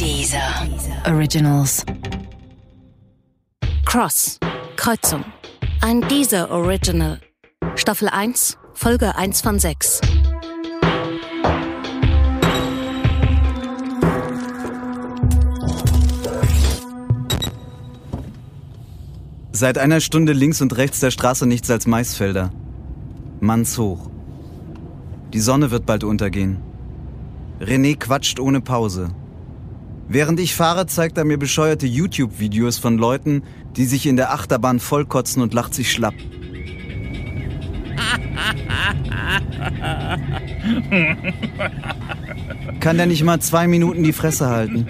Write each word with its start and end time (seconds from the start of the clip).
Dieser 0.00 0.66
Originals. 1.06 1.84
Cross. 3.84 4.38
Kreuzung. 4.76 5.26
Ein 5.82 6.00
Deezer 6.08 6.50
Original. 6.50 7.20
Staffel 7.74 8.08
1, 8.08 8.56
Folge 8.72 9.14
1 9.14 9.42
von 9.42 9.58
6. 9.58 10.00
Seit 19.52 19.76
einer 19.76 20.00
Stunde 20.00 20.32
links 20.32 20.62
und 20.62 20.78
rechts 20.78 21.00
der 21.00 21.10
Straße 21.10 21.44
nichts 21.44 21.70
als 21.70 21.86
Maisfelder. 21.86 22.50
Mannshoch. 23.40 24.08
Die 25.34 25.40
Sonne 25.40 25.70
wird 25.70 25.84
bald 25.84 26.04
untergehen. 26.04 26.56
René 27.60 27.98
quatscht 27.98 28.40
ohne 28.40 28.62
Pause. 28.62 29.10
Während 30.12 30.40
ich 30.40 30.56
fahre, 30.56 30.86
zeigt 30.86 31.18
er 31.18 31.24
mir 31.24 31.38
bescheuerte 31.38 31.86
YouTube-Videos 31.86 32.78
von 32.78 32.98
Leuten, 32.98 33.44
die 33.76 33.84
sich 33.84 34.08
in 34.08 34.16
der 34.16 34.32
Achterbahn 34.32 34.80
vollkotzen 34.80 35.40
und 35.40 35.54
lacht 35.54 35.72
sich 35.72 35.92
schlapp. 35.92 36.14
Kann 42.80 42.96
der 42.96 43.06
nicht 43.06 43.22
mal 43.22 43.38
zwei 43.38 43.68
Minuten 43.68 44.02
die 44.02 44.12
Fresse 44.12 44.48
halten? 44.48 44.84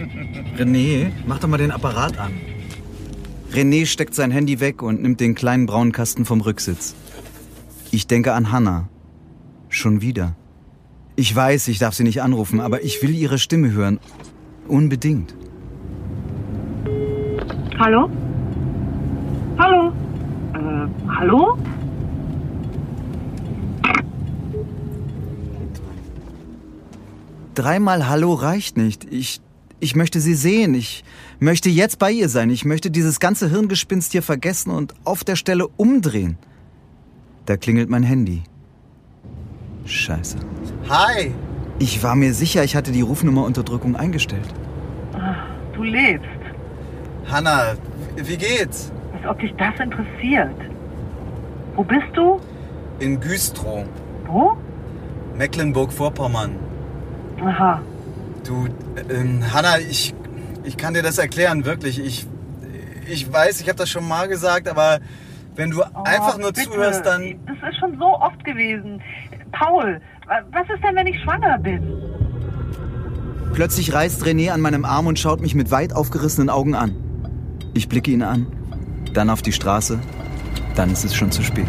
René, 0.56 1.12
mach 1.26 1.38
doch 1.38 1.48
mal 1.48 1.58
den 1.58 1.70
Apparat 1.70 2.16
an. 2.16 2.32
René 3.52 3.84
steckt 3.84 4.14
sein 4.14 4.30
Handy 4.30 4.58
weg 4.58 4.80
und 4.80 5.02
nimmt 5.02 5.20
den 5.20 5.34
kleinen 5.34 5.66
braunen 5.66 5.92
Kasten 5.92 6.24
vom 6.24 6.40
Rücksitz. 6.40 6.94
Ich 7.90 8.06
denke 8.06 8.32
an 8.32 8.52
Hannah. 8.52 8.88
Schon 9.68 10.00
wieder. 10.00 10.34
Ich 11.14 11.36
weiß, 11.36 11.68
ich 11.68 11.78
darf 11.78 11.92
sie 11.92 12.04
nicht 12.04 12.22
anrufen, 12.22 12.58
aber 12.60 12.84
ich 12.84 13.02
will 13.02 13.14
ihre 13.14 13.38
Stimme 13.38 13.70
hören. 13.72 14.00
Unbedingt. 14.70 15.34
Hallo? 17.76 18.08
Hallo? 19.58 19.92
Äh, 20.54 21.08
hallo? 21.08 21.58
Dreimal 27.56 28.08
Hallo 28.08 28.34
reicht 28.34 28.76
nicht. 28.76 29.12
Ich, 29.12 29.40
ich 29.80 29.96
möchte 29.96 30.20
sie 30.20 30.34
sehen. 30.34 30.74
Ich 30.74 31.02
möchte 31.40 31.68
jetzt 31.68 31.98
bei 31.98 32.12
ihr 32.12 32.28
sein. 32.28 32.48
Ich 32.48 32.64
möchte 32.64 32.92
dieses 32.92 33.18
ganze 33.18 33.50
Hirngespinst 33.50 34.12
hier 34.12 34.22
vergessen 34.22 34.70
und 34.70 34.94
auf 35.04 35.24
der 35.24 35.34
Stelle 35.34 35.66
umdrehen. 35.66 36.38
Da 37.46 37.56
klingelt 37.56 37.90
mein 37.90 38.04
Handy. 38.04 38.44
Scheiße. 39.84 40.36
Hi. 40.88 41.32
Ich 41.82 42.02
war 42.02 42.14
mir 42.14 42.34
sicher, 42.34 42.62
ich 42.62 42.76
hatte 42.76 42.92
die 42.92 43.00
Rufnummerunterdrückung 43.00 43.96
eingestellt. 43.96 44.46
Du 45.80 45.84
lebst. 45.84 46.28
Hanna, 47.30 47.72
wie 48.16 48.36
geht's? 48.36 48.92
Als 49.14 49.24
ob 49.26 49.38
dich 49.40 49.50
das 49.56 49.80
interessiert. 49.80 50.54
Wo 51.74 51.82
bist 51.82 52.04
du? 52.12 52.38
In 52.98 53.18
Güstrow, 53.18 53.86
Wo? 54.26 54.58
Mecklenburg-Vorpommern. 55.38 56.50
Aha. 57.42 57.80
Du, 58.46 58.66
ähm, 59.10 59.42
Hanna, 59.54 59.78
ich, 59.78 60.14
ich 60.64 60.76
kann 60.76 60.92
dir 60.92 61.02
das 61.02 61.16
erklären, 61.16 61.64
wirklich. 61.64 61.98
Ich, 61.98 62.26
ich 63.10 63.32
weiß, 63.32 63.62
ich 63.62 63.68
habe 63.70 63.78
das 63.78 63.88
schon 63.88 64.06
mal 64.06 64.28
gesagt, 64.28 64.68
aber 64.68 64.98
wenn 65.56 65.70
du 65.70 65.80
Oh, 65.80 66.02
einfach 66.04 66.36
nur 66.36 66.52
bitte. 66.52 66.68
zuhörst, 66.70 67.06
dann... 67.06 67.36
Das 67.46 67.56
ist 67.72 67.78
schon 67.78 67.96
so 67.98 68.18
oft 68.20 68.44
gewesen. 68.44 69.00
Paul, 69.52 69.98
wa- 70.26 70.42
was 70.52 70.68
ist 70.68 70.84
denn, 70.84 70.94
wenn 70.94 71.06
ich 71.06 71.18
schwanger 71.22 71.56
bin? 71.56 71.99
Plötzlich 73.52 73.92
reißt 73.92 74.22
René 74.24 74.50
an 74.50 74.60
meinem 74.60 74.84
Arm 74.84 75.06
und 75.06 75.18
schaut 75.18 75.40
mich 75.40 75.54
mit 75.54 75.70
weit 75.70 75.92
aufgerissenen 75.92 76.50
Augen 76.50 76.74
an. 76.74 76.94
Ich 77.74 77.88
blicke 77.88 78.10
ihn 78.10 78.22
an, 78.22 78.46
dann 79.12 79.30
auf 79.30 79.42
die 79.42 79.52
Straße, 79.52 79.98
dann 80.74 80.90
ist 80.90 81.04
es 81.04 81.14
schon 81.14 81.30
zu 81.30 81.42
spät. 81.42 81.66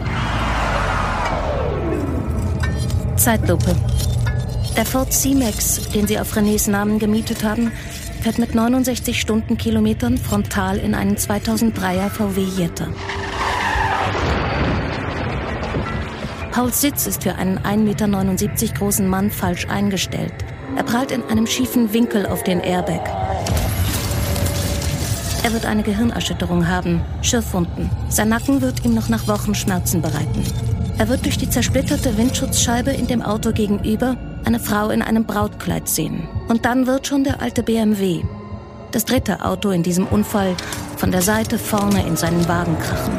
Zeitlupe. 3.18 3.76
Der 4.76 4.86
Ford 4.86 5.12
C-Max, 5.12 5.90
den 5.90 6.08
sie 6.08 6.20
auf 6.20 6.36
Renés 6.36 6.70
Namen 6.70 6.98
gemietet 6.98 7.44
haben, 7.44 7.72
fährt 8.22 8.40
mit 8.40 8.56
69 8.56 9.20
Stundenkilometern 9.20 10.18
frontal 10.18 10.78
in 10.78 10.96
einen 10.96 11.18
2003er 11.18 12.10
VW 12.10 12.42
Jetta. 12.42 12.88
Pauls 16.52 16.82
Sitz 16.82 17.08
ist 17.08 17.24
für 17.24 17.36
einen 17.36 17.60
1,79 17.60 17.78
Meter 17.78 18.78
großen 18.78 19.08
Mann 19.08 19.32
falsch 19.32 19.68
eingestellt. 19.68 20.34
Er 20.82 20.88
prallt 20.88 21.12
in 21.12 21.24
einem 21.26 21.46
schiefen 21.46 21.94
Winkel 21.94 22.26
auf 22.26 22.42
den 22.42 22.60
Airbag. 22.60 23.04
Er 25.44 25.54
wird 25.54 25.68
eine 25.68 25.84
Gehirnerschütterung 25.84 26.68
haben, 26.68 27.02
Schürfwunden. 27.22 27.92
Sein 28.10 28.30
Nacken 28.30 28.64
wird 28.64 28.84
ihm 28.84 28.96
noch 28.96 29.08
nach 29.08 29.28
Wochen 29.28 29.54
Schmerzen 29.54 30.02
bereiten. 30.02 30.44
Er 30.98 31.08
wird 31.08 31.24
durch 31.24 31.38
die 31.38 31.48
zersplitterte 31.48 32.18
Windschutzscheibe 32.18 32.90
in 32.90 33.06
dem 33.06 33.22
Auto 33.22 33.52
gegenüber 33.52 34.18
eine 34.44 34.60
Frau 34.60 34.90
in 34.90 35.04
einem 35.04 35.26
Brautkleid 35.26 35.88
sehen. 35.88 36.28
Und 36.48 36.66
dann 36.66 36.88
wird 36.88 37.06
schon 37.06 37.24
der 37.24 37.44
alte 37.44 37.62
BMW, 37.62 38.24
das 38.92 39.06
dritte 39.06 39.46
Auto 39.46 39.70
in 39.70 39.84
diesem 39.84 40.08
Unfall, 40.08 40.56
von 40.98 41.12
der 41.12 41.22
Seite 41.22 41.60
vorne 41.60 42.08
in 42.08 42.18
seinen 42.18 42.48
Wagen 42.48 42.76
krachen. 42.80 43.14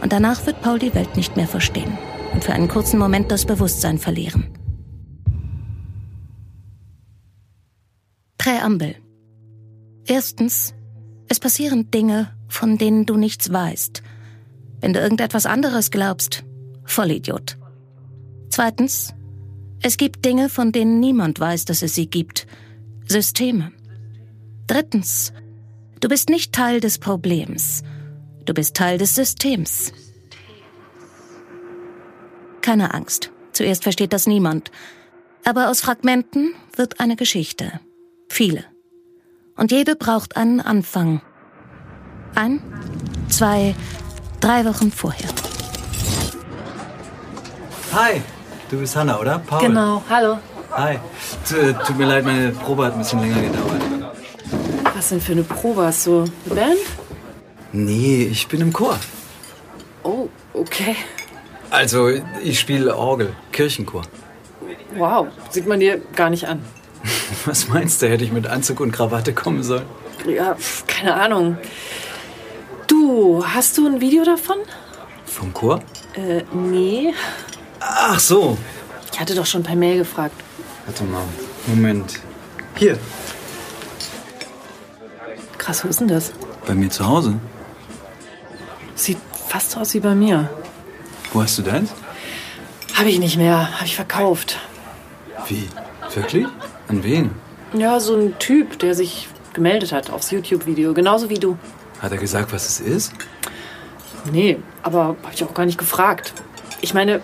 Und 0.00 0.10
danach 0.10 0.46
wird 0.46 0.62
Paul 0.62 0.78
die 0.78 0.94
Welt 0.94 1.18
nicht 1.18 1.36
mehr 1.36 1.46
verstehen 1.46 1.98
und 2.34 2.42
für 2.44 2.52
einen 2.52 2.68
kurzen 2.68 2.98
Moment 2.98 3.30
das 3.30 3.46
Bewusstsein 3.46 3.98
verlieren. 3.98 4.48
Präambel. 8.36 8.96
Erstens, 10.04 10.74
es 11.28 11.40
passieren 11.40 11.90
Dinge, 11.90 12.34
von 12.48 12.76
denen 12.76 13.06
du 13.06 13.16
nichts 13.16 13.50
weißt. 13.50 14.02
Wenn 14.80 14.92
du 14.92 15.00
irgendetwas 15.00 15.46
anderes 15.46 15.90
glaubst, 15.90 16.44
Vollidiot. 16.84 17.56
Zweitens, 18.50 19.14
es 19.80 19.96
gibt 19.96 20.24
Dinge, 20.24 20.48
von 20.48 20.72
denen 20.72 21.00
niemand 21.00 21.40
weiß, 21.40 21.64
dass 21.64 21.82
es 21.82 21.94
sie 21.94 22.08
gibt. 22.08 22.46
Systeme. 23.06 23.72
Drittens, 24.66 25.32
du 26.00 26.08
bist 26.08 26.28
nicht 26.28 26.52
Teil 26.52 26.80
des 26.80 26.98
Problems. 26.98 27.82
Du 28.44 28.52
bist 28.52 28.74
Teil 28.74 28.98
des 28.98 29.14
Systems. 29.14 29.92
Keine 32.64 32.94
Angst. 32.94 33.30
Zuerst 33.52 33.82
versteht 33.82 34.14
das 34.14 34.26
niemand. 34.26 34.70
Aber 35.44 35.68
aus 35.68 35.82
Fragmenten 35.82 36.54
wird 36.74 36.98
eine 36.98 37.14
Geschichte. 37.14 37.78
Viele. 38.30 38.64
Und 39.54 39.70
jede 39.70 39.96
braucht 39.96 40.38
einen 40.38 40.62
Anfang. 40.62 41.20
Ein, 42.34 42.62
zwei, 43.28 43.74
drei 44.40 44.64
Wochen 44.64 44.90
vorher. 44.90 45.28
Hi, 47.92 48.22
du 48.70 48.78
bist 48.78 48.96
Hanna, 48.96 49.20
oder? 49.20 49.40
Paul. 49.40 49.60
Genau, 49.60 50.02
hallo. 50.08 50.38
Hi. 50.70 50.98
T 51.46 51.56
äh, 51.56 51.74
tut 51.86 51.98
mir 51.98 52.06
leid, 52.06 52.24
meine 52.24 52.50
Probe 52.50 52.86
hat 52.86 52.94
ein 52.94 53.00
bisschen 53.00 53.20
länger 53.20 53.42
gedauert. 53.42 53.82
Was 54.94 55.10
denn 55.10 55.20
für 55.20 55.32
eine 55.32 55.42
Probe 55.42 55.82
hast 55.82 56.06
du? 56.06 56.24
Eine 56.46 56.54
Band? 56.54 56.78
Nee, 57.72 58.22
ich 58.32 58.48
bin 58.48 58.62
im 58.62 58.72
Chor. 58.72 58.98
Oh, 60.02 60.30
okay. 60.54 60.96
Also, 61.74 62.08
ich 62.40 62.60
spiele 62.60 62.96
Orgel, 62.96 63.34
Kirchenchor. 63.50 64.02
Wow, 64.96 65.26
sieht 65.50 65.66
man 65.66 65.80
dir 65.80 66.00
gar 66.14 66.30
nicht 66.30 66.46
an. 66.46 66.62
Was 67.46 67.66
meinst 67.66 68.00
du, 68.00 68.08
hätte 68.08 68.22
ich 68.22 68.30
mit 68.30 68.46
Anzug 68.46 68.78
und 68.78 68.92
Krawatte 68.92 69.32
kommen 69.32 69.64
sollen? 69.64 69.86
Ja, 70.24 70.56
keine 70.86 71.14
Ahnung. 71.14 71.58
Du, 72.86 73.44
hast 73.44 73.76
du 73.76 73.88
ein 73.88 74.00
Video 74.00 74.24
davon? 74.24 74.58
Vom 75.26 75.52
Chor? 75.52 75.80
Äh, 76.14 76.42
nee. 76.52 77.12
Ach 77.80 78.20
so. 78.20 78.56
Ich 79.12 79.18
hatte 79.18 79.34
doch 79.34 79.44
schon 79.46 79.64
per 79.64 79.74
Mail 79.74 79.98
gefragt. 79.98 80.36
Warte 80.86 81.02
mal. 81.02 81.24
Moment. 81.66 82.20
Hier, 82.76 82.96
Krass, 85.58 85.84
wo 85.84 85.88
ist 85.88 85.98
denn 86.00 86.08
das? 86.08 86.32
bei 86.66 86.74
mir 86.74 86.88
zu 86.90 87.04
Hause. 87.04 87.34
Sieht 88.94 89.18
fast 89.48 89.72
so 89.72 89.80
aus 89.80 89.92
wie 89.94 90.00
bei 90.00 90.14
mir. 90.14 90.48
Wo 91.34 91.42
hast 91.42 91.58
du 91.58 91.62
deins? 91.62 91.90
Habe 92.94 93.10
ich 93.10 93.18
nicht 93.18 93.36
mehr. 93.36 93.74
Habe 93.74 93.86
ich 93.86 93.96
verkauft. 93.96 94.56
Wie? 95.48 95.68
Wirklich? 96.14 96.46
An 96.86 97.02
wen? 97.02 97.32
Ja, 97.72 97.98
so 97.98 98.14
ein 98.14 98.38
Typ, 98.38 98.78
der 98.78 98.94
sich 98.94 99.28
gemeldet 99.52 99.90
hat 99.90 100.10
aufs 100.10 100.30
YouTube-Video. 100.30 100.94
Genauso 100.94 101.28
wie 101.28 101.34
du. 101.34 101.58
Hat 102.00 102.12
er 102.12 102.18
gesagt, 102.18 102.52
was 102.52 102.68
es 102.68 102.80
ist? 102.80 103.12
Nee, 104.30 104.58
aber 104.84 105.16
habe 105.24 105.34
ich 105.34 105.42
auch 105.42 105.52
gar 105.54 105.66
nicht 105.66 105.76
gefragt. 105.76 106.32
Ich 106.80 106.94
meine, 106.94 107.20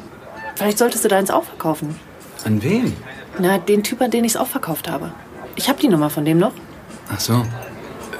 vielleicht 0.56 0.78
solltest 0.78 1.04
du 1.04 1.08
deins 1.08 1.30
auch 1.30 1.44
verkaufen. 1.44 1.94
An 2.44 2.60
wen? 2.64 2.96
Na, 3.38 3.58
den 3.58 3.84
Typ, 3.84 4.00
an 4.00 4.10
den 4.10 4.24
ich 4.24 4.32
es 4.32 4.36
auch 4.36 4.48
verkauft 4.48 4.90
habe. 4.90 5.12
Ich 5.54 5.68
habe 5.68 5.80
die 5.80 5.88
Nummer 5.88 6.10
von 6.10 6.24
dem 6.24 6.38
noch. 6.38 6.52
Ach 7.12 7.20
so. 7.20 7.34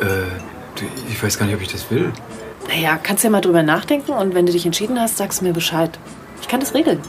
Äh, 0.00 0.84
ich 1.10 1.20
weiß 1.20 1.36
gar 1.36 1.46
nicht, 1.46 1.56
ob 1.56 1.62
ich 1.62 1.72
das 1.72 1.90
will. 1.90 2.12
Naja, 2.68 2.98
kannst 3.02 3.24
ja 3.24 3.30
mal 3.30 3.40
drüber 3.40 3.62
nachdenken 3.62 4.12
und 4.12 4.34
wenn 4.34 4.46
du 4.46 4.52
dich 4.52 4.66
entschieden 4.66 4.98
hast, 5.00 5.16
sagst 5.16 5.40
du 5.40 5.44
mir 5.44 5.52
Bescheid. 5.52 5.98
Ich 6.40 6.48
kann 6.48 6.60
das 6.60 6.74
regeln. 6.74 7.00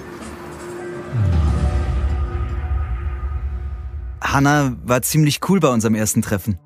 Hannah 4.21 4.77
war 4.83 5.01
ziemlich 5.01 5.39
cool 5.49 5.59
bei 5.59 5.67
unserem 5.67 5.95
ersten 5.95 6.21
Treffen. 6.21 6.57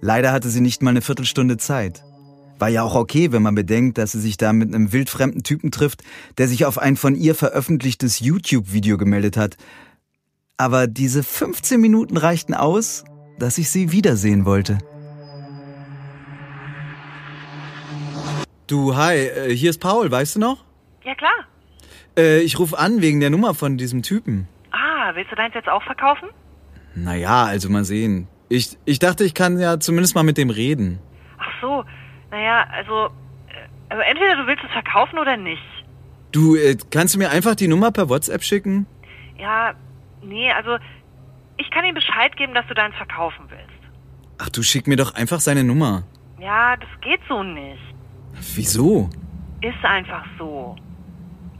Leider 0.00 0.32
hatte 0.32 0.48
sie 0.48 0.60
nicht 0.60 0.82
mal 0.82 0.90
eine 0.90 1.02
Viertelstunde 1.02 1.56
Zeit. 1.56 2.02
War 2.58 2.68
ja 2.68 2.82
auch 2.82 2.94
okay, 2.94 3.32
wenn 3.32 3.42
man 3.42 3.54
bedenkt, 3.54 3.98
dass 3.98 4.12
sie 4.12 4.20
sich 4.20 4.36
da 4.36 4.52
mit 4.52 4.74
einem 4.74 4.92
wildfremden 4.92 5.42
Typen 5.42 5.70
trifft, 5.70 6.02
der 6.38 6.46
sich 6.46 6.66
auf 6.66 6.78
ein 6.78 6.96
von 6.96 7.16
ihr 7.16 7.34
veröffentlichtes 7.34 8.20
YouTube-Video 8.20 8.96
gemeldet 8.96 9.36
hat. 9.36 9.56
Aber 10.56 10.86
diese 10.86 11.22
15 11.22 11.80
Minuten 11.80 12.16
reichten 12.16 12.54
aus, 12.54 13.04
dass 13.38 13.58
ich 13.58 13.70
sie 13.70 13.92
wiedersehen 13.92 14.44
wollte. 14.44 14.78
Du, 18.70 18.94
hi, 18.94 19.16
äh, 19.16 19.52
hier 19.52 19.70
ist 19.70 19.80
Paul, 19.80 20.08
weißt 20.12 20.36
du 20.36 20.40
noch? 20.40 20.64
Ja, 21.02 21.16
klar. 21.16 21.32
Äh, 22.16 22.38
ich 22.42 22.56
rufe 22.60 22.78
an 22.78 23.02
wegen 23.02 23.18
der 23.18 23.28
Nummer 23.28 23.52
von 23.52 23.76
diesem 23.76 24.02
Typen. 24.02 24.46
Ah, 24.70 25.10
willst 25.14 25.32
du 25.32 25.34
deins 25.34 25.54
jetzt 25.54 25.68
auch 25.68 25.82
verkaufen? 25.82 26.28
Naja, 26.94 27.46
also 27.46 27.68
mal 27.68 27.82
sehen. 27.82 28.28
Ich, 28.48 28.78
ich 28.84 29.00
dachte, 29.00 29.24
ich 29.24 29.34
kann 29.34 29.58
ja 29.58 29.80
zumindest 29.80 30.14
mal 30.14 30.22
mit 30.22 30.38
dem 30.38 30.50
reden. 30.50 31.00
Ach 31.38 31.50
so, 31.60 31.84
naja, 32.30 32.64
also, 32.70 33.06
äh, 33.48 33.66
also 33.88 34.02
entweder 34.04 34.36
du 34.36 34.46
willst 34.46 34.62
es 34.62 34.70
verkaufen 34.70 35.18
oder 35.18 35.36
nicht. 35.36 35.62
Du, 36.30 36.54
äh, 36.54 36.76
kannst 36.92 37.16
du 37.16 37.18
mir 37.18 37.30
einfach 37.30 37.56
die 37.56 37.66
Nummer 37.66 37.90
per 37.90 38.08
WhatsApp 38.08 38.44
schicken? 38.44 38.86
Ja, 39.36 39.74
nee, 40.22 40.48
also, 40.52 40.78
ich 41.56 41.68
kann 41.72 41.84
ihm 41.84 41.96
Bescheid 41.96 42.36
geben, 42.36 42.54
dass 42.54 42.68
du 42.68 42.74
deins 42.74 42.94
verkaufen 42.94 43.46
willst. 43.48 43.80
Ach, 44.38 44.48
du 44.48 44.62
schick 44.62 44.86
mir 44.86 44.96
doch 44.96 45.16
einfach 45.16 45.40
seine 45.40 45.64
Nummer. 45.64 46.04
Ja, 46.38 46.76
das 46.76 46.88
geht 47.00 47.20
so 47.28 47.42
nicht. 47.42 47.89
Wieso? 48.54 49.10
Ist 49.60 49.84
einfach 49.84 50.24
so. 50.38 50.76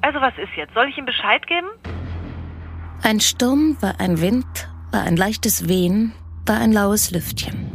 Also 0.01 0.21
was 0.21 0.33
ist 0.39 0.51
jetzt? 0.57 0.75
Soll 0.75 0.89
ich 0.89 0.97
ihm 0.97 1.05
Bescheid 1.05 1.47
geben? 1.47 1.69
Ein 3.03 3.21
Sturm 3.21 3.77
war 3.81 4.01
ein 4.01 4.21
Wind, 4.21 4.69
war 4.91 5.03
ein 5.03 5.17
leichtes 5.17 5.69
Wehen, 5.69 6.13
war 6.47 6.59
ein 6.59 6.73
laues 6.73 7.11
Lüftchen. 7.11 7.71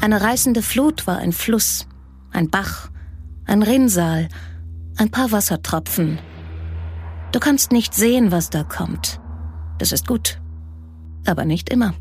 Eine 0.00 0.20
reißende 0.20 0.62
Flut 0.62 1.06
war 1.06 1.18
ein 1.18 1.32
Fluss, 1.32 1.88
ein 2.32 2.50
Bach, 2.50 2.90
ein 3.46 3.62
Rinnsal, 3.62 4.28
ein 4.96 5.10
paar 5.10 5.32
Wassertropfen. 5.32 6.18
Du 7.32 7.40
kannst 7.40 7.72
nicht 7.72 7.94
sehen, 7.94 8.30
was 8.30 8.50
da 8.50 8.64
kommt. 8.64 9.20
Das 9.78 9.92
ist 9.92 10.06
gut. 10.06 10.40
Aber 11.26 11.44
nicht 11.44 11.68
immer. 11.70 11.94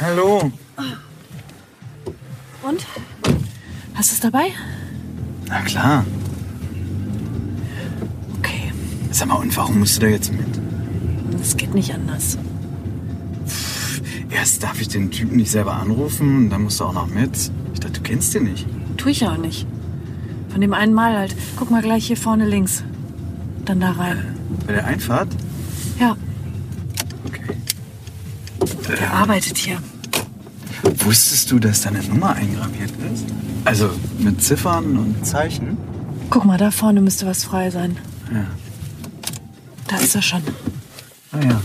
Hallo. 0.00 0.52
Und? 2.68 2.86
Hast 3.94 4.10
du 4.10 4.14
es 4.14 4.20
dabei? 4.20 4.48
Na 5.48 5.60
klar. 5.62 6.04
Okay, 8.38 8.72
Sag 9.10 9.28
mal, 9.28 9.36
und 9.36 9.56
warum 9.56 9.78
musst 9.78 9.96
du 9.96 10.00
da 10.02 10.06
jetzt 10.08 10.32
mit? 10.32 10.46
es 11.40 11.56
geht 11.56 11.72
nicht 11.74 11.94
anders. 11.94 12.36
Erst 14.30 14.62
darf 14.62 14.80
ich 14.80 14.88
den 14.88 15.10
Typen 15.10 15.36
nicht 15.36 15.50
selber 15.50 15.74
anrufen, 15.76 16.36
und 16.36 16.50
dann 16.50 16.62
musst 16.64 16.80
du 16.80 16.84
auch 16.84 16.92
noch 16.92 17.06
mit. 17.06 17.30
Ich 17.72 17.80
dachte, 17.80 18.00
du 18.00 18.02
kennst 18.02 18.34
den 18.34 18.44
nicht. 18.44 18.66
Tue 18.96 19.12
ich 19.12 19.20
ja 19.20 19.32
auch 19.32 19.38
nicht. 19.38 19.66
Von 20.50 20.60
dem 20.60 20.74
einen 20.74 20.92
Mal 20.92 21.16
halt. 21.16 21.34
Guck 21.56 21.70
mal 21.70 21.80
gleich 21.82 22.06
hier 22.06 22.16
vorne 22.16 22.46
links. 22.46 22.82
Dann 23.64 23.80
da 23.80 23.92
rein. 23.92 24.34
Bei 24.66 24.72
der 24.74 24.86
Einfahrt? 24.86 25.28
Ja, 25.98 26.16
Okay. 27.26 27.56
der 28.88 29.12
arbeitet 29.14 29.56
hier. 29.58 29.78
Wusstest 30.96 31.50
du, 31.50 31.58
dass 31.58 31.82
deine 31.82 32.02
Nummer 32.02 32.34
eingraviert 32.34 32.90
ist? 33.12 33.24
Also 33.64 33.90
mit 34.18 34.42
Ziffern 34.42 34.96
und 34.96 35.26
Zeichen? 35.26 35.76
Guck 36.30 36.44
mal, 36.44 36.58
da 36.58 36.70
vorne 36.70 37.00
müsste 37.00 37.26
was 37.26 37.44
frei 37.44 37.70
sein. 37.70 37.96
Ja. 38.32 38.46
Da 39.86 39.96
ist 39.96 40.14
er 40.14 40.22
schon. 40.22 40.42
Ah 41.32 41.38
ja. 41.42 41.60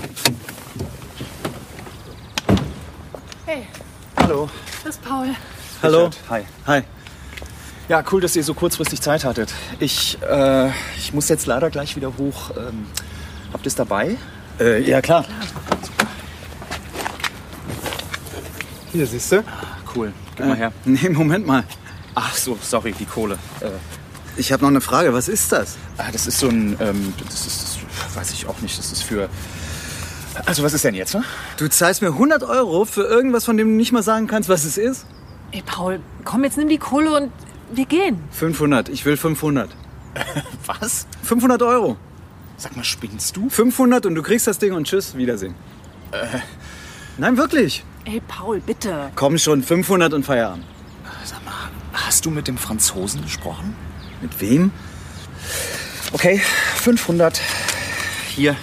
Hey, 3.46 3.64
Hallo. 4.18 4.50
das 4.84 4.96
ist 4.96 5.02
Paul. 5.04 5.28
Hallo? 5.82 6.06
Richard, 6.06 6.18
Hi. 6.30 6.42
Hi. 6.68 6.82
Ja, 7.90 8.04
cool, 8.12 8.22
dass 8.22 8.36
ihr 8.36 8.44
so 8.44 8.54
kurzfristig 8.54 9.02
Zeit 9.02 9.26
hattet. 9.26 9.54
Ich, 9.80 10.18
äh, 10.22 10.70
ich 10.98 11.14
muss 11.14 11.28
jetzt 11.28 11.46
leider 11.46 11.70
gleich 11.70 11.96
wieder 11.98 12.18
hoch. 12.18 12.52
Ähm, 12.58 12.86
habt 13.52 13.66
ihr 13.66 13.68
es 13.68 13.76
dabei? 13.76 14.16
Äh, 14.60 14.82
ja, 14.90 15.02
klar. 15.02 15.26
Hier, 18.94 19.06
siehst 19.08 19.32
du? 19.32 19.44
Cool. 19.96 20.14
Gib 20.36 20.46
mal 20.46 20.56
her. 20.56 20.72
Nee, 20.86 21.10
Moment 21.10 21.46
mal. 21.46 21.64
Ach 22.16 22.36
so, 22.36 22.58
sorry, 22.62 22.94
die 22.94 23.06
Kohle. 23.06 23.38
Äh, 23.60 23.70
Ich 24.38 24.52
habe 24.52 24.62
noch 24.64 24.70
eine 24.70 24.82
Frage. 24.82 25.14
Was 25.14 25.28
ist 25.28 25.52
das? 25.52 25.78
ah, 25.98 26.12
das 26.12 26.26
ist 26.28 26.40
so 26.40 26.48
ein, 26.48 26.76
ähm, 26.80 27.14
das 27.28 27.46
ist, 27.46 27.78
das 28.06 28.16
weiß 28.16 28.32
ich 28.34 28.46
auch 28.48 28.60
nicht, 28.62 28.78
das 28.78 28.92
ist 28.92 29.04
für... 29.04 29.30
Also 30.46 30.64
was 30.64 30.74
ist 30.74 30.84
denn 30.84 30.96
jetzt, 30.96 31.14
ne? 31.14 31.24
Du 31.58 31.68
zahlst 31.68 32.02
mir 32.02 32.08
100 32.10 32.42
Euro 32.44 32.86
für 32.86 33.04
irgendwas, 33.04 33.46
von 33.46 33.56
dem 33.58 33.68
du 33.68 33.74
nicht 33.76 33.92
mal 33.92 34.02
sagen 34.02 34.26
kannst, 34.28 34.50
was 34.50 34.64
es 34.64 34.78
ist? 34.80 35.06
Ey, 35.52 35.62
Paul, 35.64 36.00
komm, 36.26 36.44
jetzt 36.44 36.58
nimm 36.58 36.70
die 36.70 36.80
Kohle 36.80 37.16
und 37.16 37.32
wir 37.72 37.86
gehen. 37.86 38.18
500. 38.32 38.90
Ich 38.90 39.06
will 39.06 39.16
500. 39.18 39.70
Was? 40.66 41.06
500 41.24 41.62
Euro. 41.62 41.98
Sag 42.58 42.76
mal, 42.76 42.84
spinnst 42.84 43.36
du? 43.38 43.50
500 43.50 44.08
und 44.08 44.16
du 44.16 44.24
kriegst 44.24 44.48
das 44.48 44.58
Ding 44.58 44.74
und 44.74 44.86
tschüss, 44.88 45.16
Wiedersehen. 45.16 45.54
Nein, 47.18 47.38
wirklich. 47.38 47.84
Ey, 48.06 48.22
Paul, 48.28 48.60
bitte. 48.60 49.12
Komm 49.16 49.38
schon, 49.38 49.64
500 49.64 50.14
und 50.14 50.26
Feierabend. 50.26 50.66
Sag 51.24 51.44
mal, 51.46 51.54
hast 51.94 52.26
du 52.26 52.32
mit 52.32 52.48
dem 52.48 52.58
Franzosen 52.58 53.22
gesprochen? 53.22 53.76
Mit 54.22 54.42
wem? 54.42 54.72
Okay, 56.12 56.40
500. 56.76 57.40
Hier. 58.36 58.56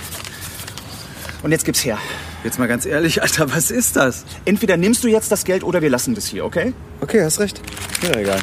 Und 1.43 1.53
jetzt 1.53 1.65
gib's 1.65 1.85
her. 1.85 1.99
Jetzt 2.45 2.59
mal 2.59 2.69
ganz 2.69 2.85
ehrlich, 2.85 3.23
Alter, 3.23 3.55
was 3.55 3.71
ist 3.71 3.97
das? 3.97 4.25
Entweder 4.45 4.77
nimmst 4.77 5.05
du 5.05 5.09
jetzt 5.09 5.33
das 5.33 5.45
Geld 5.45 5.63
oder 5.65 5.81
wir 5.81 5.91
lassen 5.91 6.15
das 6.15 6.27
hier, 6.27 6.45
okay? 6.45 6.75
Okay, 7.01 7.23
hast 7.23 7.41
recht. 7.41 7.63
Ja, 8.03 8.19
egal. 8.19 8.41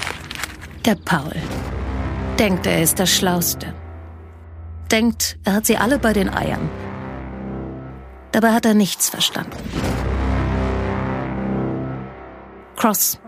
Der 0.86 0.96
Paul. 0.96 1.34
Denkt, 2.40 2.66
er 2.66 2.82
ist 2.82 2.98
der 2.98 3.08
Schlauste. 3.08 3.74
Denkt, 4.92 5.38
er 5.44 5.54
hat 5.54 5.66
sie 5.66 5.78
alle 5.78 6.00
bei 6.00 6.14
den 6.14 6.30
Eiern. 6.30 6.70
Dabei 8.32 8.54
hat 8.54 8.66
er 8.66 8.74
nichts 8.74 9.10
verstanden. 9.10 9.58
Cross. 12.78 13.20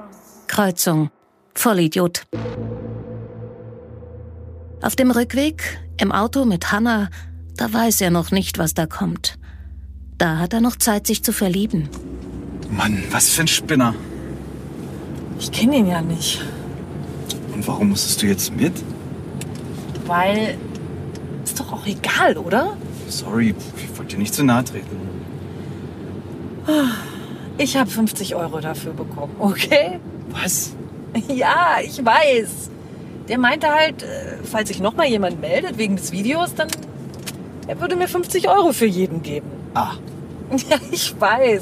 Kreuzung. 0.48 1.10
Vollidiot. 1.56 2.28
Auf 4.82 4.96
dem 4.96 5.10
Rückweg, 5.10 5.80
im 5.98 6.12
Auto 6.12 6.46
mit 6.46 6.72
Hannah, 6.72 7.10
da 7.58 7.74
weiß 7.74 8.02
er 8.02 8.12
noch 8.12 8.30
nicht, 8.30 8.60
was 8.60 8.76
da 8.76 8.86
kommt. 8.86 9.40
Da 10.20 10.38
hat 10.38 10.54
er 10.54 10.62
noch 10.62 10.76
Zeit, 10.76 11.08
sich 11.08 11.24
zu 11.24 11.34
verlieben. 11.34 11.90
Mann, 12.70 13.04
was 13.10 13.30
für 13.30 13.42
ein 13.42 13.48
Spinner. 13.48 13.96
Ich 15.40 15.52
kenne 15.52 15.78
ihn 15.78 15.88
ja 15.88 16.02
nicht. 16.02 16.44
Und 17.52 17.68
warum 17.68 17.90
musstest 17.90 18.22
du 18.22 18.28
jetzt 18.28 18.56
mit? 18.56 18.74
Weil. 20.06 20.60
Ist 21.44 21.60
doch 21.60 21.74
auch 21.74 21.88
egal, 21.88 22.38
oder? 22.38 22.78
Sorry, 23.08 23.56
ich 23.78 23.98
wollte 23.98 24.16
dir 24.16 24.20
nicht 24.20 24.36
zu 24.36 24.44
nahe 24.44 24.64
treten. 24.64 24.96
Ich 27.60 27.76
habe 27.78 27.90
50 27.90 28.36
Euro 28.36 28.60
dafür 28.62 28.94
bekommen, 28.94 29.36
okay? 29.38 30.00
Was? 30.32 30.72
Ja, 31.28 31.78
ich 31.84 32.04
weiß. 32.04 32.70
Der 33.28 33.38
meinte 33.38 33.68
halt, 33.68 34.02
äh, 34.04 34.38
falls 34.44 34.70
sich 34.70 34.80
noch 34.80 34.96
mal 34.96 35.08
jemand 35.08 35.42
meldet 35.42 35.78
wegen 35.78 35.96
des 35.98 36.12
Videos, 36.12 36.56
dann 36.56 36.70
er 37.68 37.80
würde 37.82 37.96
mir 37.96 38.08
50 38.08 38.48
Euro 38.50 38.72
für 38.72 38.86
jeden 38.86 39.22
geben. 39.22 39.48
Ah, 39.74 39.94
Ja, 40.70 40.78
ich 40.90 41.14
weiß. 41.20 41.62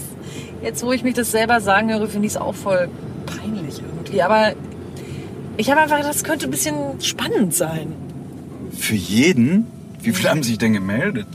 Jetzt, 0.63 0.83
wo 0.85 0.91
ich 0.91 1.03
mich 1.03 1.15
das 1.15 1.31
selber 1.31 1.59
sagen 1.61 1.91
höre, 1.91 2.07
finde 2.07 2.27
ich 2.27 2.33
es 2.33 2.37
auch 2.37 2.55
voll 2.55 2.89
peinlich 3.25 3.81
irgendwie. 3.81 4.21
Aber 4.21 4.53
ich 5.57 5.69
habe 5.71 5.81
einfach, 5.81 5.97
gedacht, 5.97 6.13
das 6.13 6.23
könnte 6.23 6.45
ein 6.47 6.51
bisschen 6.51 7.01
spannend 7.01 7.53
sein. 7.55 7.93
für 8.71 8.95
jeden? 8.95 9.65
Wie 10.01 10.11
viele 10.13 10.29
haben 10.29 10.43
sich 10.43 10.57
denn 10.59 10.73
gemeldet? 10.73 11.27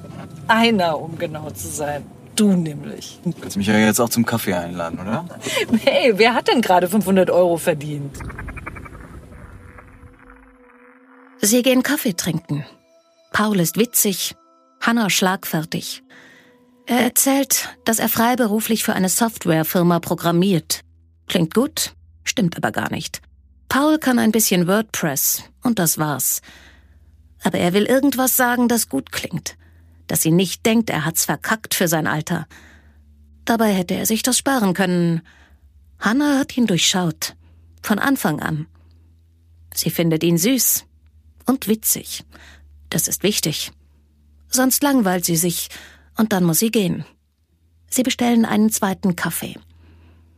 Einer, 0.49 1.01
um 1.01 1.19
genau 1.19 1.51
zu 1.51 1.69
sein. 1.69 2.05
Du 2.43 2.55
nämlich. 2.55 3.21
Du 3.23 3.33
kannst 3.41 3.57
mich 3.57 3.69
ja 3.69 3.79
jetzt 3.79 4.01
auch 4.01 4.09
zum 4.09 4.27
Kaffee 4.27 4.55
einladen, 4.55 4.99
oder? 4.99 5.25
Hey, 5.85 6.19
wer 6.19 6.35
hat 6.35 6.49
denn 6.49 6.61
gerade 6.61 6.89
500 6.89 7.31
Euro 7.31 7.57
verdient? 7.57 8.19
Sie 11.41 11.63
gehen 11.63 11.85
Kaffee 11.85 12.15
trinken. 12.15 12.67
Paul 13.33 13.61
ist 13.61 13.77
witzig, 13.77 14.35
Hannah 14.81 15.09
schlagfertig. 15.09 16.03
Er 16.87 17.03
erzählt, 17.03 17.69
dass 17.85 18.01
er 18.01 18.09
freiberuflich 18.09 18.83
für 18.83 18.95
eine 18.95 19.09
Softwarefirma 19.09 20.01
programmiert. 20.01 20.81
Klingt 21.29 21.55
gut, 21.55 21.95
stimmt 22.25 22.57
aber 22.57 22.73
gar 22.73 22.91
nicht. 22.91 23.23
Paul 23.69 23.99
kann 23.99 24.19
ein 24.19 24.33
bisschen 24.33 24.67
WordPress 24.67 25.45
und 25.63 25.79
das 25.79 25.97
war's. 25.97 26.43
Aber 27.45 27.59
er 27.59 27.73
will 27.73 27.85
irgendwas 27.85 28.37
sagen, 28.37 28.67
das 28.67 28.89
gut 28.89 29.13
klingt. 29.13 29.57
Dass 30.07 30.23
sie 30.23 30.31
nicht 30.31 30.67
denkt, 30.67 30.91
er 30.91 31.05
hat's 31.05 31.25
verkackt 31.25 31.75
für 31.75 31.89
sein 31.89 32.07
Alter. 32.07 32.47
Dabei 33.45 33.73
hätte 33.73 33.95
er 33.95 34.07
sich 34.07 34.23
das 34.23 34.39
sparen 34.39 34.75
können. 34.75 35.23
Hannah 35.99 36.39
hat 36.39 36.57
ihn 36.57 36.67
durchschaut. 36.67 37.35
Von 37.83 37.99
Anfang 37.99 38.41
an. 38.41 38.67
Sie 39.75 39.91
findet 39.91 40.23
ihn 40.23 40.39
süß 40.39 40.85
und 41.47 41.67
witzig. 41.67 42.25
Das 42.91 43.09
ist 43.09 43.23
wichtig. 43.23 43.73
Sonst 44.49 44.83
langweilt 44.83 45.25
sie 45.25 45.37
sich 45.37 45.69
und 46.17 46.33
dann 46.33 46.45
muss 46.45 46.59
sie 46.59 46.71
gehen. 46.71 47.05
Sie 47.89 48.03
bestellen 48.03 48.45
einen 48.45 48.71
zweiten 48.71 49.17
Kaffee. 49.17 49.57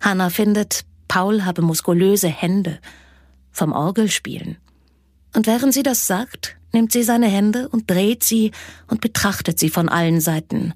Hannah 0.01 0.31
findet, 0.31 0.85
Paul 1.09 1.45
habe 1.45 1.63
muskulöse 1.63 2.29
Hände 2.29 2.81
vom 3.51 3.73
Orgelspielen. 3.73 4.59
Und 5.35 5.47
während 5.47 5.75
sie 5.75 5.83
das 5.83 6.07
sagt, 6.07 6.57
nimmt 6.75 6.93
sie 6.93 7.03
seine 7.03 7.29
Hände 7.29 7.69
und 7.69 7.91
dreht 7.91 8.23
sie 8.23 8.51
und 8.89 9.01
betrachtet 9.01 9.59
sie 9.59 9.71
von 9.71 9.89
allen 9.89 10.21
Seiten. 10.21 10.75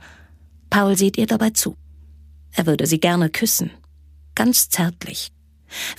Paul 0.71 0.97
sieht 0.97 1.19
ihr 1.19 1.27
dabei 1.27 1.51
zu. 1.51 1.77
Er 2.53 2.67
würde 2.67 2.87
sie 2.87 3.01
gerne 3.01 3.29
küssen. 3.31 3.71
Ganz 4.35 4.69
zärtlich. 4.69 5.31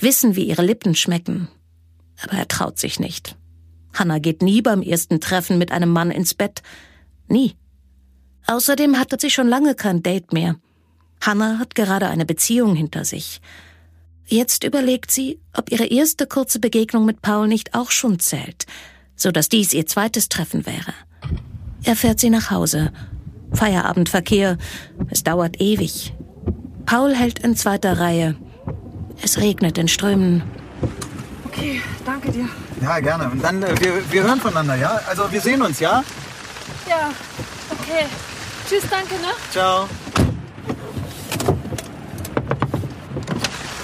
Wissen, 0.00 0.36
wie 0.36 0.44
ihre 0.44 0.62
Lippen 0.62 0.94
schmecken. 0.94 1.48
Aber 2.22 2.34
er 2.34 2.48
traut 2.48 2.78
sich 2.78 2.98
nicht. 2.98 3.36
Hannah 3.94 4.18
geht 4.18 4.42
nie 4.42 4.62
beim 4.62 4.82
ersten 4.82 5.20
Treffen 5.20 5.58
mit 5.58 5.72
einem 5.72 5.90
Mann 5.90 6.10
ins 6.10 6.34
Bett. 6.34 6.62
Nie. 7.28 7.54
Außerdem 8.46 8.98
hatte 8.98 9.16
sie 9.20 9.30
schon 9.30 9.48
lange 9.48 9.74
kein 9.74 10.02
Date 10.02 10.32
mehr. 10.32 10.56
Hannah 11.20 11.58
hat 11.58 11.74
gerade 11.74 12.08
eine 12.08 12.24
Beziehung 12.24 12.74
hinter 12.74 13.04
sich. 13.04 13.40
Jetzt 14.26 14.64
überlegt 14.64 15.10
sie, 15.10 15.40
ob 15.52 15.72
ihre 15.72 15.86
erste 15.86 16.26
kurze 16.26 16.60
Begegnung 16.60 17.04
mit 17.04 17.20
Paul 17.20 17.48
nicht 17.48 17.74
auch 17.74 17.90
schon 17.90 18.18
zählt, 18.20 18.66
so 19.20 19.30
dass 19.30 19.48
dies 19.48 19.72
ihr 19.72 19.86
zweites 19.86 20.28
Treffen 20.28 20.66
wäre. 20.66 20.94
Er 21.84 21.96
fährt 21.96 22.20
sie 22.20 22.30
nach 22.30 22.50
Hause. 22.50 22.92
Feierabendverkehr. 23.52 24.58
Es 25.10 25.24
dauert 25.24 25.60
ewig. 25.60 26.14
Paul 26.86 27.14
hält 27.14 27.38
in 27.40 27.56
zweiter 27.56 27.98
Reihe. 27.98 28.36
Es 29.22 29.38
regnet 29.38 29.78
in 29.78 29.88
Strömen. 29.88 30.42
Okay, 31.46 31.80
danke 32.04 32.32
dir. 32.32 32.48
Ja, 32.80 32.98
gerne. 33.00 33.30
Und 33.30 33.44
dann, 33.44 33.62
äh, 33.62 33.78
wir, 33.80 34.10
wir 34.10 34.22
hören 34.22 34.40
voneinander, 34.40 34.76
ja? 34.76 35.00
Also 35.08 35.30
wir 35.30 35.40
sehen 35.40 35.60
uns, 35.62 35.80
ja? 35.80 36.02
Ja, 36.88 37.10
okay. 37.70 38.06
Tschüss, 38.68 38.84
danke, 38.88 39.14
ne? 39.14 39.28
Ciao. 39.50 39.88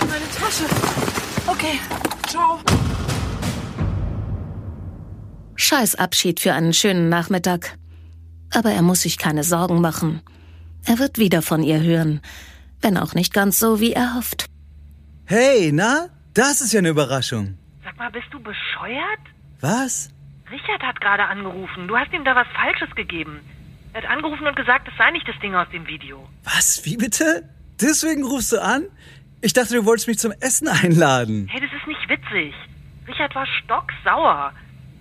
Meine 0.00 0.24
Tasche. 0.38 0.64
Okay, 1.46 1.80
ciao. 2.28 2.60
Scheiß 5.56 5.94
Abschied 5.96 6.40
für 6.40 6.52
einen 6.52 6.72
schönen 6.72 7.08
Nachmittag. 7.08 7.76
Aber 8.54 8.70
er 8.70 8.82
muss 8.82 9.02
sich 9.02 9.18
keine 9.18 9.42
Sorgen 9.44 9.80
machen. 9.80 10.22
Er 10.84 10.98
wird 10.98 11.18
wieder 11.18 11.42
von 11.42 11.62
ihr 11.62 11.80
hören, 11.80 12.20
wenn 12.80 12.96
auch 12.96 13.14
nicht 13.14 13.32
ganz 13.32 13.58
so, 13.58 13.80
wie 13.80 13.92
er 13.92 14.14
hofft. 14.14 14.46
Hey, 15.24 15.72
na? 15.72 16.08
Das 16.34 16.60
ist 16.60 16.72
ja 16.72 16.78
eine 16.78 16.90
Überraschung. 16.90 17.58
Sag 17.82 17.96
mal, 17.98 18.10
bist 18.10 18.26
du 18.30 18.38
bescheuert? 18.38 19.20
Was? 19.60 20.10
Richard 20.50 20.82
hat 20.82 21.00
gerade 21.00 21.24
angerufen. 21.24 21.88
Du 21.88 21.96
hast 21.96 22.12
ihm 22.12 22.24
da 22.24 22.36
was 22.36 22.46
Falsches 22.54 22.94
gegeben. 22.94 23.40
Er 23.92 24.02
hat 24.02 24.10
angerufen 24.10 24.46
und 24.46 24.54
gesagt, 24.54 24.86
es 24.86 24.94
sei 24.98 25.10
nicht 25.10 25.26
das 25.26 25.38
Ding 25.40 25.54
aus 25.54 25.68
dem 25.72 25.86
Video. 25.88 26.28
Was? 26.44 26.84
Wie 26.84 26.96
bitte? 26.96 27.48
Deswegen 27.80 28.24
rufst 28.24 28.52
du 28.52 28.62
an? 28.62 28.84
Ich 29.40 29.52
dachte, 29.52 29.74
du 29.74 29.84
wolltest 29.84 30.06
mich 30.06 30.18
zum 30.18 30.32
Essen 30.40 30.68
einladen. 30.68 31.48
Hey, 31.50 31.60
das 31.60 31.70
ist 31.72 31.86
nicht 31.86 32.08
witzig. 32.08 32.54
Richard 33.08 33.34
war 33.34 33.46
stocksauer. 33.64 34.52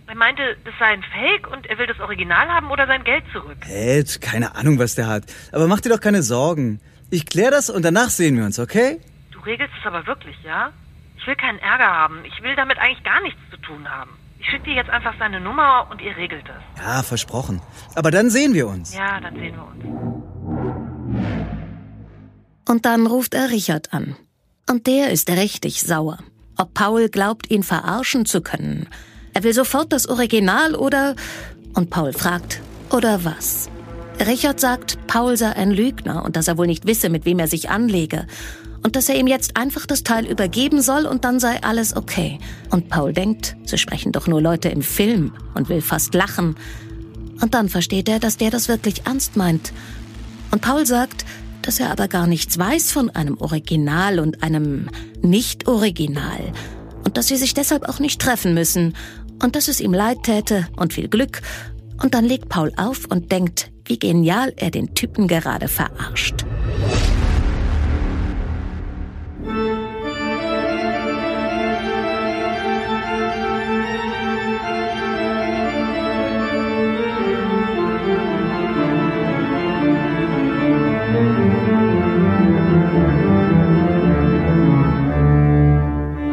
Er 0.07 0.15
meinte, 0.15 0.55
das 0.63 0.73
sei 0.77 0.85
ein 0.85 1.03
Fake 1.03 1.51
und 1.51 1.65
er 1.65 1.77
will 1.79 1.87
das 1.87 1.99
Original 1.99 2.47
haben 2.47 2.69
oder 2.69 2.85
sein 2.85 3.03
Geld 3.03 3.23
zurück. 3.33 3.57
Ed, 3.67 4.21
keine 4.21 4.55
Ahnung, 4.55 4.77
was 4.77 4.95
der 4.95 5.07
hat. 5.07 5.23
Aber 5.51 5.67
mach 5.67 5.81
dir 5.81 5.89
doch 5.89 5.99
keine 5.99 6.21
Sorgen. 6.21 6.79
Ich 7.09 7.25
klär 7.25 7.49
das 7.49 7.69
und 7.69 7.83
danach 7.83 8.09
sehen 8.09 8.37
wir 8.37 8.45
uns, 8.45 8.59
okay? 8.59 8.99
Du 9.31 9.39
regelst 9.39 9.73
es 9.79 9.85
aber 9.85 10.05
wirklich, 10.05 10.35
ja? 10.43 10.71
Ich 11.17 11.25
will 11.25 11.35
keinen 11.35 11.59
Ärger 11.59 11.87
haben. 11.87 12.23
Ich 12.25 12.43
will 12.43 12.55
damit 12.55 12.77
eigentlich 12.77 13.03
gar 13.03 13.21
nichts 13.21 13.39
zu 13.49 13.57
tun 13.57 13.89
haben. 13.89 14.11
Ich 14.39 14.45
schicke 14.47 14.65
dir 14.65 14.75
jetzt 14.75 14.91
einfach 14.91 15.15
seine 15.17 15.39
Nummer 15.39 15.87
und 15.89 16.01
ihr 16.01 16.15
regelt 16.15 16.45
es. 16.47 16.83
Ja, 16.83 17.01
versprochen. 17.01 17.61
Aber 17.95 18.11
dann 18.11 18.29
sehen 18.29 18.53
wir 18.53 18.67
uns. 18.67 18.95
Ja, 18.95 19.19
dann 19.19 19.33
sehen 19.33 19.55
wir 19.55 19.65
uns. 19.65 19.83
Und 22.69 22.85
dann 22.85 23.07
ruft 23.07 23.33
er 23.33 23.49
Richard 23.49 23.91
an. 23.91 24.15
Und 24.69 24.85
der 24.85 25.09
ist 25.11 25.29
richtig 25.31 25.81
sauer. 25.81 26.19
Ob 26.57 26.75
Paul 26.75 27.09
glaubt, 27.09 27.49
ihn 27.49 27.63
verarschen 27.63 28.25
zu 28.25 28.41
können. 28.41 28.87
Er 29.35 29.43
will 29.43 29.53
sofort 29.53 29.91
das 29.91 30.07
Original 30.07 30.75
oder... 30.75 31.13
Und 31.73 31.89
Paul 31.89 32.13
fragt, 32.13 32.61
oder 32.89 33.25
was? 33.25 33.69
Richard 34.25 34.61
sagt, 34.61 34.97
Paul 35.07 35.35
sei 35.35 35.51
ein 35.51 35.71
Lügner 35.71 36.23
und 36.23 36.37
dass 36.37 36.47
er 36.47 36.57
wohl 36.57 36.67
nicht 36.67 36.87
wisse, 36.87 37.09
mit 37.09 37.25
wem 37.25 37.39
er 37.39 37.49
sich 37.49 37.69
anlege. 37.69 38.27
Und 38.81 38.95
dass 38.95 39.09
er 39.09 39.15
ihm 39.15 39.27
jetzt 39.27 39.57
einfach 39.57 39.85
das 39.85 40.03
Teil 40.03 40.25
übergeben 40.25 40.81
soll 40.81 41.05
und 41.05 41.25
dann 41.25 41.41
sei 41.41 41.61
alles 41.63 41.97
okay. 41.97 42.39
Und 42.69 42.87
Paul 42.87 43.11
denkt, 43.11 43.57
so 43.65 43.75
sprechen 43.75 44.13
doch 44.13 44.27
nur 44.27 44.41
Leute 44.41 44.69
im 44.69 44.81
Film 44.81 45.33
und 45.53 45.67
will 45.67 45.81
fast 45.81 46.13
lachen. 46.13 46.55
Und 47.41 47.53
dann 47.55 47.67
versteht 47.67 48.07
er, 48.07 48.19
dass 48.19 48.37
der 48.37 48.51
das 48.51 48.69
wirklich 48.69 49.05
ernst 49.05 49.35
meint. 49.35 49.73
Und 50.51 50.61
Paul 50.61 50.85
sagt, 50.85 51.25
dass 51.61 51.81
er 51.81 51.91
aber 51.91 52.07
gar 52.07 52.25
nichts 52.25 52.57
weiß 52.57 52.93
von 52.93 53.09
einem 53.09 53.37
Original 53.39 54.19
und 54.19 54.43
einem 54.43 54.87
Nicht-Original. 55.21 56.53
Und 57.03 57.17
dass 57.17 57.27
sie 57.27 57.35
sich 57.35 57.53
deshalb 57.53 57.89
auch 57.89 57.99
nicht 57.99 58.21
treffen 58.21 58.53
müssen. 58.53 58.95
Und 59.41 59.55
dass 59.55 59.67
es 59.67 59.79
ihm 59.79 59.93
leid 59.93 60.23
täte 60.23 60.67
und 60.77 60.93
viel 60.93 61.07
Glück. 61.07 61.41
Und 62.01 62.13
dann 62.13 62.25
legt 62.25 62.49
Paul 62.49 62.71
auf 62.77 63.05
und 63.05 63.31
denkt, 63.31 63.71
wie 63.85 63.99
genial 63.99 64.53
er 64.57 64.71
den 64.71 64.93
Typen 64.95 65.27
gerade 65.27 65.67
verarscht. 65.67 66.45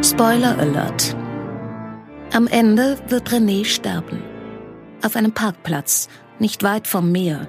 Spoiler 0.02 0.58
Alert. 0.58 1.21
Am 2.34 2.46
Ende 2.46 2.96
wird 3.08 3.28
René 3.28 3.66
sterben. 3.66 4.22
Auf 5.02 5.16
einem 5.16 5.32
Parkplatz, 5.32 6.08
nicht 6.38 6.62
weit 6.62 6.88
vom 6.88 7.12
Meer. 7.12 7.46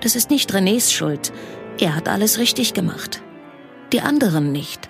Das 0.00 0.16
ist 0.16 0.30
nicht 0.30 0.54
Renés 0.54 0.90
Schuld. 0.90 1.34
Er 1.78 1.94
hat 1.94 2.08
alles 2.08 2.38
richtig 2.38 2.72
gemacht. 2.72 3.20
Die 3.92 4.00
anderen 4.00 4.52
nicht. 4.52 4.88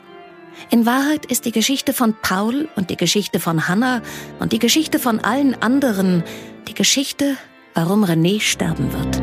In 0.70 0.86
Wahrheit 0.86 1.26
ist 1.26 1.44
die 1.44 1.50
Geschichte 1.50 1.92
von 1.92 2.14
Paul 2.22 2.68
und 2.76 2.88
die 2.88 2.96
Geschichte 2.96 3.40
von 3.40 3.66
Hannah 3.66 4.00
und 4.38 4.52
die 4.52 4.60
Geschichte 4.60 5.00
von 5.00 5.18
allen 5.18 5.60
anderen 5.60 6.22
die 6.68 6.74
Geschichte, 6.74 7.36
warum 7.74 8.04
René 8.04 8.40
sterben 8.40 8.92
wird. 8.92 9.20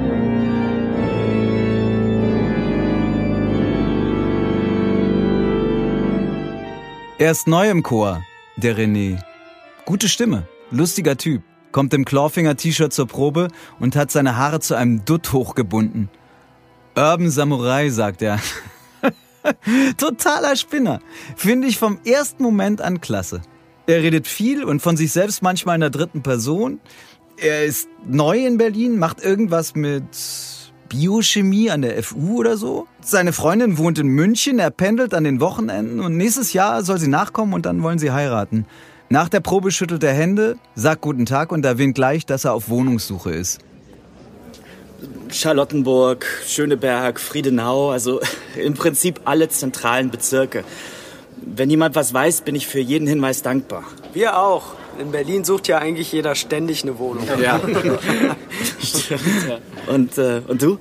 Er 7.19 7.31
ist 7.31 7.47
neu 7.47 7.69
im 7.69 7.83
Chor, 7.83 8.21
der 8.57 8.77
René. 8.77 9.23
Gute 9.85 10.07
Stimme, 10.07 10.47
lustiger 10.71 11.17
Typ, 11.17 11.41
kommt 11.73 11.93
im 11.93 12.05
Clawfinger-T-Shirt 12.05 12.93
zur 12.93 13.05
Probe 13.05 13.49
und 13.81 13.97
hat 13.97 14.11
seine 14.11 14.37
Haare 14.37 14.61
zu 14.61 14.75
einem 14.75 15.03
Dutt 15.03 15.33
hochgebunden. 15.33 16.09
Urban 16.95 17.29
Samurai, 17.29 17.89
sagt 17.89 18.21
er. 18.21 18.39
Totaler 19.97 20.55
Spinner. 20.55 21.01
Finde 21.35 21.67
ich 21.67 21.77
vom 21.77 21.99
ersten 22.05 22.43
Moment 22.43 22.79
an 22.79 23.01
klasse. 23.01 23.41
Er 23.85 24.01
redet 24.01 24.25
viel 24.25 24.63
und 24.63 24.81
von 24.81 24.95
sich 24.95 25.11
selbst 25.11 25.41
manchmal 25.41 25.75
in 25.75 25.81
der 25.81 25.89
dritten 25.89 26.23
Person. 26.23 26.79
Er 27.35 27.65
ist 27.65 27.89
neu 28.05 28.45
in 28.45 28.57
Berlin, 28.57 28.97
macht 28.97 29.21
irgendwas 29.21 29.75
mit 29.75 30.05
Biochemie 30.87 31.71
an 31.71 31.81
der 31.81 32.01
FU 32.01 32.37
oder 32.37 32.55
so. 32.55 32.87
Seine 33.01 33.33
Freundin 33.33 33.77
wohnt 33.77 33.99
in 33.99 34.07
München, 34.07 34.59
er 34.59 34.71
pendelt 34.71 35.13
an 35.13 35.25
den 35.25 35.41
Wochenenden 35.41 35.99
und 35.99 36.15
nächstes 36.15 36.53
Jahr 36.53 36.83
soll 36.83 36.99
sie 36.99 37.09
nachkommen 37.09 37.53
und 37.53 37.65
dann 37.65 37.83
wollen 37.83 37.99
sie 37.99 38.11
heiraten. 38.11 38.65
Nach 39.13 39.29
der 39.29 39.41
Probe 39.41 39.69
schüttelt 39.69 40.03
er 40.03 40.13
Hände, 40.13 40.57
sagt 40.73 41.01
guten 41.01 41.27
Tag 41.27 41.51
und 41.51 41.63
erwähnt 41.63 41.93
gleich, 41.93 42.25
dass 42.25 42.45
er 42.45 42.53
auf 42.55 42.69
Wohnungssuche 42.69 43.29
ist. 43.29 43.59
Charlottenburg, 45.29 46.25
Schöneberg, 46.47 47.19
Friedenau, 47.19 47.91
also 47.91 48.21
im 48.55 48.73
Prinzip 48.73 49.21
alle 49.25 49.49
zentralen 49.49 50.09
Bezirke. 50.09 50.63
Wenn 51.45 51.69
jemand 51.69 51.93
was 51.93 52.11
weiß, 52.11 52.41
bin 52.41 52.55
ich 52.55 52.65
für 52.65 52.79
jeden 52.79 53.05
Hinweis 53.07 53.43
dankbar. 53.43 53.83
Wir 54.13 54.39
auch. 54.39 54.73
In 54.97 55.11
Berlin 55.11 55.43
sucht 55.43 55.67
ja 55.67 55.77
eigentlich 55.77 56.11
jeder 56.11 56.33
ständig 56.33 56.81
eine 56.81 56.97
Wohnung. 56.97 57.27
Ja. 57.39 57.59
Stimmt, 58.79 59.21
ja. 59.47 59.59
Und, 59.93 60.17
äh, 60.17 60.41
und 60.47 60.59
du? 60.59 60.79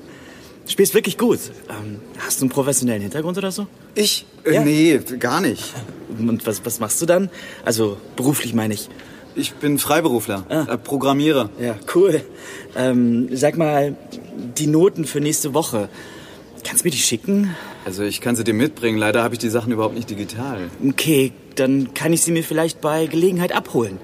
Du 0.73 0.75
spielst 0.75 0.95
wirklich 0.95 1.19
gut. 1.19 1.39
Ähm, 1.69 2.01
hast 2.19 2.41
du 2.41 2.45
einen 2.47 2.51
professionellen 2.51 3.03
Hintergrund 3.03 3.37
oder 3.37 3.53
so? 3.53 3.67
Ich? 3.95 4.25
Äh, 4.43 4.55
Ja. 4.55 4.65
Nee, 4.65 4.99
gar 5.19 5.43
nicht. 5.43 5.65
Und 6.19 6.47
was, 6.47 6.65
was 6.65 6.81
machst 6.81 6.99
du 7.03 7.05
dann? 7.05 7.29
Also 7.63 7.99
beruflich 8.17 8.55
meine 8.55 8.73
ich. 8.73 8.89
Ich 9.35 9.53
bin 9.53 9.79
Freiberufler, 9.79 10.47
Ah. 10.49 10.73
äh, 10.73 10.79
Programmierer. 10.79 11.51
Ja, 11.61 11.75
cool. 11.95 12.23
Ähm, 12.75 13.29
sag 13.37 13.59
mal, 13.59 13.97
die 14.57 14.67
Noten 14.67 15.05
für 15.05 15.21
nächste 15.21 15.53
Woche. 15.53 15.91
Kannst 16.65 16.85
du 16.85 16.89
mir 16.89 16.93
die 16.93 16.97
schicken? 16.97 17.55
Also 17.85 18.03
ich 18.03 18.23
kann 18.23 18.35
sie 18.35 18.43
dir 18.43 18.55
mitbringen, 18.55 18.97
leider 18.97 19.23
habe 19.23 19.35
ich 19.35 19.41
die 19.41 19.51
Sachen 19.51 19.73
überhaupt 19.75 19.95
nicht 19.95 20.09
digital. 20.09 20.71
Okay, 20.89 21.33
dann 21.55 21.93
kann 21.93 22.15
ich 22.15 22.23
sie 22.23 22.31
mir 22.33 22.45
vielleicht 22.45 22.81
bei 22.81 23.05
Gelegenheit 23.05 23.53
abholen. 23.53 23.99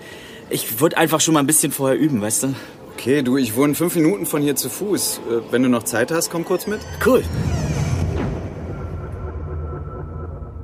Ich 0.51 0.81
würde 0.81 0.99
einfach 0.99 1.23
schon 1.23 1.33
mal 1.33 1.41
ein 1.41 1.47
bisschen 1.47 1.73
vorher 1.73 1.99
üben, 1.99 2.21
weißt 2.21 2.43
du? 2.43 2.55
Okay, 2.99 3.23
du, 3.23 3.37
ich 3.37 3.55
wohne 3.55 3.77
fünf 3.77 3.95
Minuten 3.95 4.27
von 4.27 4.43
hier 4.43 4.57
zu 4.57 4.69
Fuß. 4.69 5.21
Äh, 5.31 5.53
Wenn 5.53 5.63
du 5.63 5.69
noch 5.69 5.85
Zeit 5.85 6.11
hast, 6.11 6.31
komm 6.31 6.45
kurz 6.45 6.67
mit. 6.67 6.81
Cool. 7.07 7.23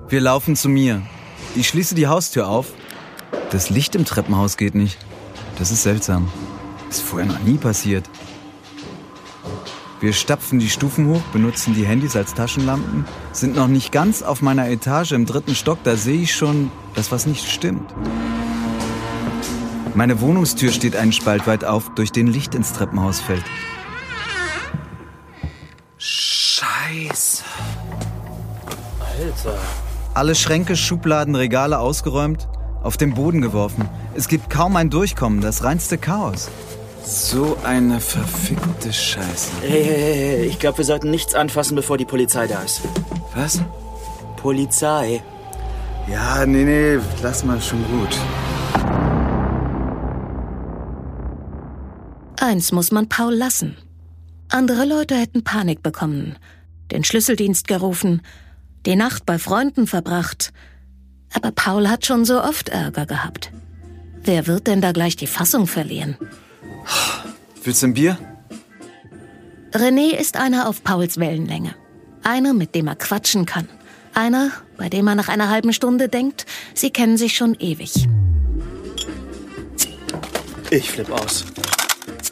Wir 0.08 0.20
laufen 0.20 0.56
zu 0.56 0.68
mir. 0.68 1.02
Ich 1.54 1.68
schließe 1.68 1.94
die 1.94 2.08
Haustür 2.08 2.48
auf. 2.48 2.72
Das 3.50 3.70
Licht 3.70 3.94
im 3.94 4.04
Treppenhaus 4.04 4.56
geht 4.56 4.74
nicht. 4.74 4.98
Das 5.60 5.70
ist 5.70 5.84
seltsam. 5.84 6.28
Ist 6.90 7.02
vorher 7.02 7.28
noch 7.28 7.38
nie 7.38 7.56
passiert. 7.56 8.10
Wir 10.00 10.12
stapfen 10.12 10.58
die 10.58 10.70
Stufen 10.70 11.06
hoch, 11.06 11.22
benutzen 11.32 11.72
die 11.76 11.86
Handys 11.86 12.16
als 12.16 12.34
Taschenlampen, 12.34 13.04
sind 13.30 13.54
noch 13.54 13.68
nicht 13.68 13.92
ganz 13.92 14.22
auf 14.22 14.42
meiner 14.42 14.68
Etage 14.68 15.12
im 15.12 15.24
dritten 15.24 15.54
Stock, 15.54 15.78
da 15.84 15.94
sehe 15.94 16.22
ich 16.22 16.34
schon, 16.34 16.72
dass 16.96 17.12
was 17.12 17.26
nicht 17.26 17.48
stimmt. 17.48 17.94
Meine 19.94 20.20
Wohnungstür 20.20 20.72
steht 20.72 20.96
einen 20.96 21.12
Spalt 21.12 21.46
weit 21.46 21.64
auf, 21.64 21.94
durch 21.94 22.10
den 22.10 22.26
Licht 22.26 22.56
ins 22.56 22.72
Treppenhaus 22.72 23.20
fällt. 23.20 23.44
Scheiße. 25.98 27.44
Alter. 28.98 29.58
Alle 30.14 30.34
Schränke, 30.34 30.74
Schubladen, 30.74 31.36
Regale 31.36 31.78
ausgeräumt, 31.78 32.48
auf 32.82 32.96
den 32.96 33.14
Boden 33.14 33.40
geworfen. 33.40 33.88
Es 34.14 34.26
gibt 34.26 34.50
kaum 34.50 34.74
ein 34.76 34.90
Durchkommen, 34.90 35.40
das 35.40 35.62
reinste 35.62 35.96
Chaos. 35.96 36.50
So 37.04 37.56
eine 37.64 38.00
verfickte 38.00 38.92
Scheiße. 38.92 39.50
Hey, 39.60 39.84
hey, 39.84 39.84
hey, 39.84 40.14
hey, 40.14 40.46
ich 40.46 40.58
glaube, 40.58 40.78
wir 40.78 40.84
sollten 40.84 41.10
nichts 41.10 41.34
anfassen, 41.34 41.76
bevor 41.76 41.98
die 41.98 42.04
Polizei 42.04 42.48
da 42.48 42.62
ist. 42.62 42.80
Was? 43.34 43.60
Polizei. 44.36 45.22
Ja, 46.10 46.44
nee, 46.46 46.64
nee, 46.64 46.98
lass 47.22 47.44
mal 47.44 47.60
schon 47.60 47.84
gut. 47.84 48.16
Eins 52.44 52.72
muss 52.72 52.90
man 52.90 53.08
Paul 53.08 53.34
lassen. 53.34 53.74
Andere 54.50 54.84
Leute 54.84 55.16
hätten 55.16 55.44
Panik 55.44 55.82
bekommen, 55.82 56.36
den 56.92 57.02
Schlüsseldienst 57.02 57.66
gerufen, 57.66 58.20
die 58.84 58.96
Nacht 58.96 59.24
bei 59.24 59.38
Freunden 59.38 59.86
verbracht. 59.86 60.52
Aber 61.32 61.52
Paul 61.52 61.88
hat 61.88 62.04
schon 62.04 62.26
so 62.26 62.42
oft 62.42 62.68
Ärger 62.68 63.06
gehabt. 63.06 63.50
Wer 64.24 64.46
wird 64.46 64.66
denn 64.66 64.82
da 64.82 64.92
gleich 64.92 65.16
die 65.16 65.26
Fassung 65.26 65.66
verlieren? 65.66 66.18
Willst 67.62 67.82
du 67.82 67.86
ein 67.86 67.94
Bier? 67.94 68.18
René 69.72 70.14
ist 70.14 70.36
einer 70.36 70.68
auf 70.68 70.84
Pauls 70.84 71.16
Wellenlänge. 71.16 71.74
Einer, 72.24 72.52
mit 72.52 72.74
dem 72.74 72.88
er 72.88 72.96
quatschen 72.96 73.46
kann. 73.46 73.70
Einer, 74.12 74.50
bei 74.76 74.90
dem 74.90 75.08
er 75.08 75.14
nach 75.14 75.28
einer 75.28 75.48
halben 75.48 75.72
Stunde 75.72 76.10
denkt, 76.10 76.44
sie 76.74 76.90
kennen 76.90 77.16
sich 77.16 77.38
schon 77.38 77.54
ewig. 77.54 78.06
Ich 80.70 80.90
flipp 80.90 81.10
aus. 81.10 81.46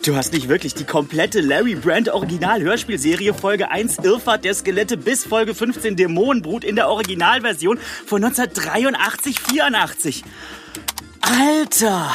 Du 0.04 0.16
hast 0.16 0.32
nicht 0.32 0.48
wirklich 0.48 0.74
die 0.74 0.82
komplette 0.82 1.40
Larry 1.40 1.76
Brand 1.76 2.08
Original-Hörspielserie 2.08 3.32
Folge 3.34 3.70
1 3.70 3.98
Irrfahrt 3.98 4.44
der 4.44 4.52
Skelette 4.52 4.96
bis 4.96 5.24
Folge 5.24 5.54
15 5.54 5.94
Dämonenbrut 5.94 6.64
in 6.64 6.74
der 6.74 6.88
Originalversion 6.88 7.78
von 8.04 8.24
1983, 8.24 9.38
84. 9.38 10.24
Alter! 11.20 12.10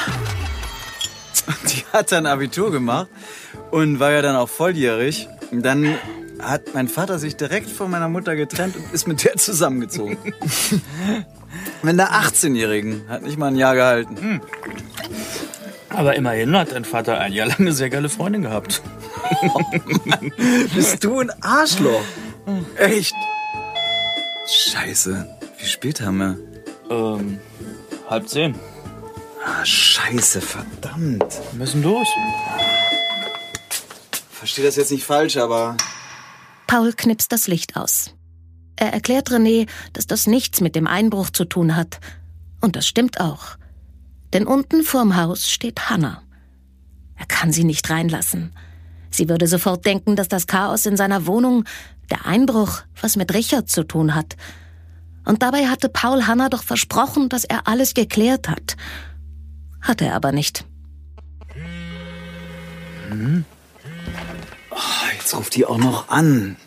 Die 1.70 1.86
hat 1.94 2.12
dann 2.12 2.26
Abitur 2.26 2.74
gemacht 2.74 3.08
und 3.72 4.02
war 4.02 4.12
ja 4.12 4.22
dann 4.22 4.36
auch 4.36 4.50
volljährig. 4.50 5.30
Dann 5.54 5.96
hat 6.40 6.74
mein 6.74 6.90
Vater 6.90 7.20
sich 7.20 7.38
direkt 7.38 7.70
von 7.70 7.90
meiner 7.90 8.10
Mutter 8.10 8.36
getrennt 8.36 8.76
und 8.76 8.94
ist 8.94 9.08
mit 9.08 9.24
der 9.24 9.38
zusammengezogen. 9.38 10.18
mit 11.82 11.94
einer 11.94 12.12
18-Jährigen. 12.12 13.08
Hat 13.08 13.22
nicht 13.22 13.38
mal 13.38 13.48
ein 13.48 13.56
Jahr 13.56 13.76
gehalten. 13.76 14.42
Aber 15.90 16.16
immerhin 16.16 16.56
hat 16.56 16.72
dein 16.72 16.86
Vater 16.86 17.20
ein 17.20 17.34
Jahr 17.34 17.48
lang 17.48 17.60
eine 17.60 17.72
sehr 17.72 17.90
geile 17.90 18.10
Freundin 18.10 18.44
gehabt. 18.44 18.82
Bist 20.76 21.04
du 21.04 21.20
ein 21.20 21.32
Arschloch? 21.42 22.04
Echt? 22.78 23.16
Scheiße. 24.48 25.28
Wie 25.58 25.66
spät 25.66 26.02
haben 26.02 26.18
wir? 26.18 26.38
Ähm, 26.90 27.40
halb 28.10 28.28
zehn. 28.30 28.56
Ah, 29.46 29.66
scheiße, 29.66 30.42
verdammt. 30.42 31.24
Wir 31.52 31.60
müssen 31.60 31.84
los. 31.84 32.08
Verstehe 34.30 34.66
das 34.66 34.76
jetzt 34.76 34.92
nicht 34.92 35.06
falsch, 35.06 35.38
aber 35.38 35.76
Paul 36.68 36.94
knipst 36.94 37.32
das 37.32 37.48
Licht 37.48 37.76
aus. 37.76 38.14
Er 38.76 38.94
erklärt 38.94 39.32
René, 39.32 39.68
dass 39.94 40.06
das 40.06 40.28
nichts 40.28 40.62
mit 40.62 40.76
dem 40.76 40.86
Einbruch 40.86 41.30
zu 41.30 41.46
tun 41.46 41.76
hat. 41.76 42.00
Und 42.62 42.76
das 42.76 42.88
stimmt 42.88 43.20
auch. 43.20 43.57
Denn 44.38 44.46
unten 44.46 44.84
vorm 44.84 45.16
Haus 45.16 45.50
steht 45.50 45.90
Hannah. 45.90 46.22
Er 47.16 47.26
kann 47.26 47.52
sie 47.52 47.64
nicht 47.64 47.90
reinlassen. 47.90 48.54
Sie 49.10 49.30
würde 49.30 49.48
sofort 49.48 49.84
denken, 49.84 50.16
dass 50.16 50.28
das 50.28 50.46
Chaos 50.46 50.86
in 50.86 50.96
seiner 50.96 51.26
Wohnung, 51.26 51.64
der 52.12 52.28
Einbruch, 52.28 52.84
was 53.02 53.16
mit 53.16 53.34
Richard 53.34 53.68
zu 53.68 53.84
tun 53.84 54.14
hat. 54.14 54.36
Und 55.26 55.42
dabei 55.42 55.66
hatte 55.66 55.90
Paul 55.90 56.28
Hannah 56.28 56.50
doch 56.50 56.62
versprochen, 56.62 57.30
dass 57.30 57.46
er 57.46 57.68
alles 57.68 57.96
geklärt 57.96 58.48
hat. 58.48 58.78
Hat 59.82 60.04
er 60.04 60.14
aber 60.14 60.32
nicht. 60.32 60.66
Ah, 64.70 65.14
jetzt 65.18 65.36
ruft 65.36 65.56
die 65.56 65.66
auch 65.66 65.80
noch 65.80 66.10
an. 66.10 66.58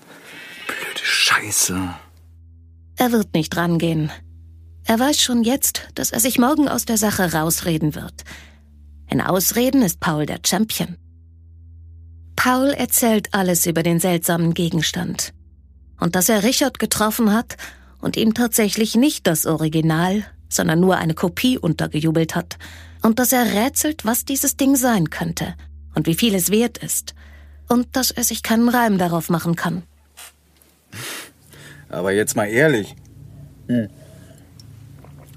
Blöde 0.67 1.05
Scheiße. 1.05 1.95
Er 2.97 3.13
wird 3.13 3.33
nicht 3.33 3.57
rangehen. 3.57 4.11
Er 4.91 4.99
weiß 4.99 5.23
schon 5.23 5.45
jetzt, 5.45 5.87
dass 5.95 6.11
er 6.11 6.19
sich 6.19 6.41
morgen 6.41 6.69
aus 6.69 6.85
der 6.85 6.97
Sache 6.97 7.33
rausreden 7.33 7.95
wird. 7.95 8.25
In 9.09 9.21
Ausreden 9.21 9.83
ist 9.83 10.01
Paul 10.01 10.27
der 10.27 10.41
Champion. 10.45 10.97
Paul 12.35 12.71
erzählt 12.71 13.29
alles 13.31 13.67
über 13.67 13.85
den 13.85 14.01
seltsamen 14.01 14.53
Gegenstand. 14.53 15.33
Und 16.01 16.17
dass 16.17 16.29
er 16.29 16.43
Richard 16.43 16.81
getroffen 16.81 17.33
hat 17.33 17.57
und 18.01 18.17
ihm 18.17 18.35
tatsächlich 18.35 18.97
nicht 18.97 19.29
das 19.29 19.47
Original, 19.47 20.25
sondern 20.49 20.81
nur 20.81 20.97
eine 20.97 21.15
Kopie 21.15 21.57
untergejubelt 21.57 22.35
hat. 22.35 22.59
Und 23.01 23.21
dass 23.21 23.33
er 23.33 23.45
rätselt, 23.45 24.05
was 24.05 24.25
dieses 24.25 24.57
Ding 24.57 24.75
sein 24.75 25.09
könnte 25.09 25.55
und 25.95 26.09
wie 26.09 26.17
viel 26.17 26.35
es 26.35 26.51
wert 26.51 26.79
ist. 26.79 27.15
Und 27.69 27.95
dass 27.95 28.11
er 28.11 28.25
sich 28.25 28.43
keinen 28.43 28.69
Reim 28.69 28.99
darauf 28.99 29.31
machen 29.31 29.55
kann. 29.55 29.85
Aber 31.89 32.11
jetzt 32.11 32.35
mal 32.35 32.47
ehrlich. 32.47 32.97
Hm. 33.69 33.89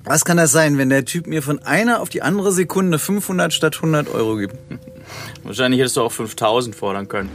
Was 0.05 0.25
kann 0.25 0.37
das 0.37 0.51
sein, 0.51 0.77
wenn 0.77 0.89
der 0.89 1.05
Typ 1.05 1.27
mir 1.27 1.41
von 1.41 1.59
einer 1.59 2.01
auf 2.01 2.09
die 2.09 2.21
andere 2.21 2.51
Sekunde 2.51 2.99
500 2.99 3.53
statt 3.53 3.77
100 3.77 4.09
Euro 4.09 4.35
gibt? 4.35 4.55
Wahrscheinlich 5.43 5.79
hättest 5.79 5.97
du 5.97 6.01
auch 6.01 6.11
5000 6.11 6.75
fordern 6.75 7.07
können. 7.07 7.29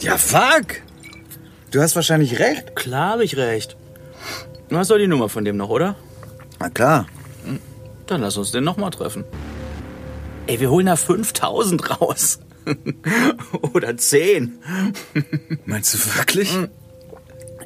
Ja, 0.00 0.16
fuck! 0.16 0.82
Du 1.70 1.80
hast 1.80 1.96
wahrscheinlich 1.96 2.38
recht. 2.38 2.74
Klar 2.74 3.12
habe 3.12 3.24
ich 3.24 3.36
recht. 3.36 3.76
Du 4.68 4.76
hast 4.76 4.90
doch 4.90 4.98
die 4.98 5.06
Nummer 5.06 5.28
von 5.28 5.44
dem 5.44 5.56
noch, 5.56 5.68
oder? 5.68 5.96
Na 6.58 6.70
klar. 6.70 7.06
Dann 8.06 8.22
lass 8.22 8.36
uns 8.36 8.52
den 8.52 8.64
nochmal 8.64 8.90
treffen. 8.90 9.24
Ey, 10.46 10.60
wir 10.60 10.70
holen 10.70 10.86
da 10.86 10.96
5000 10.96 12.00
raus. 12.00 12.40
oder 13.74 13.96
10. 13.96 14.58
Meinst 15.66 15.94
du 15.94 15.98
wirklich? 16.16 16.56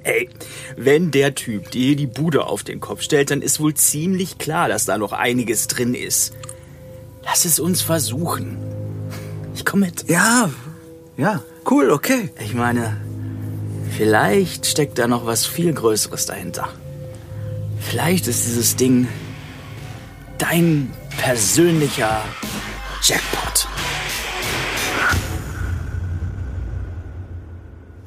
Ey, 0.04 0.28
wenn 0.76 1.10
der 1.10 1.34
Typ 1.34 1.70
dir 1.70 1.94
die 1.96 2.06
Bude 2.06 2.46
auf 2.46 2.64
den 2.64 2.80
Kopf 2.80 3.02
stellt, 3.02 3.30
dann 3.30 3.42
ist 3.42 3.60
wohl 3.60 3.74
ziemlich 3.74 4.38
klar, 4.38 4.68
dass 4.68 4.84
da 4.84 4.98
noch 4.98 5.12
einiges 5.12 5.68
drin 5.68 5.94
ist. 5.94 6.34
Lass 7.22 7.44
es 7.44 7.60
uns 7.60 7.82
versuchen. 7.82 8.58
Ich 9.54 9.64
komm 9.64 9.80
mit. 9.80 10.08
Ja, 10.08 10.50
ja, 11.16 11.42
cool, 11.70 11.90
okay. 11.90 12.30
Ich 12.40 12.54
meine, 12.54 13.00
vielleicht 13.96 14.66
steckt 14.66 14.98
da 14.98 15.06
noch 15.06 15.26
was 15.26 15.46
viel 15.46 15.72
Größeres 15.72 16.26
dahinter. 16.26 16.68
Vielleicht 17.78 18.26
ist 18.26 18.46
dieses 18.46 18.76
Ding 18.76 19.06
dein 20.38 20.92
persönlicher 21.18 22.22
Jackpot. 23.02 23.68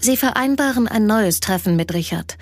Sie 0.05 0.17
vereinbaren 0.17 0.87
ein 0.87 1.07
neues 1.07 1.39
Treffen 1.39 1.75
mit 1.75 1.91
Richard. 1.91 2.37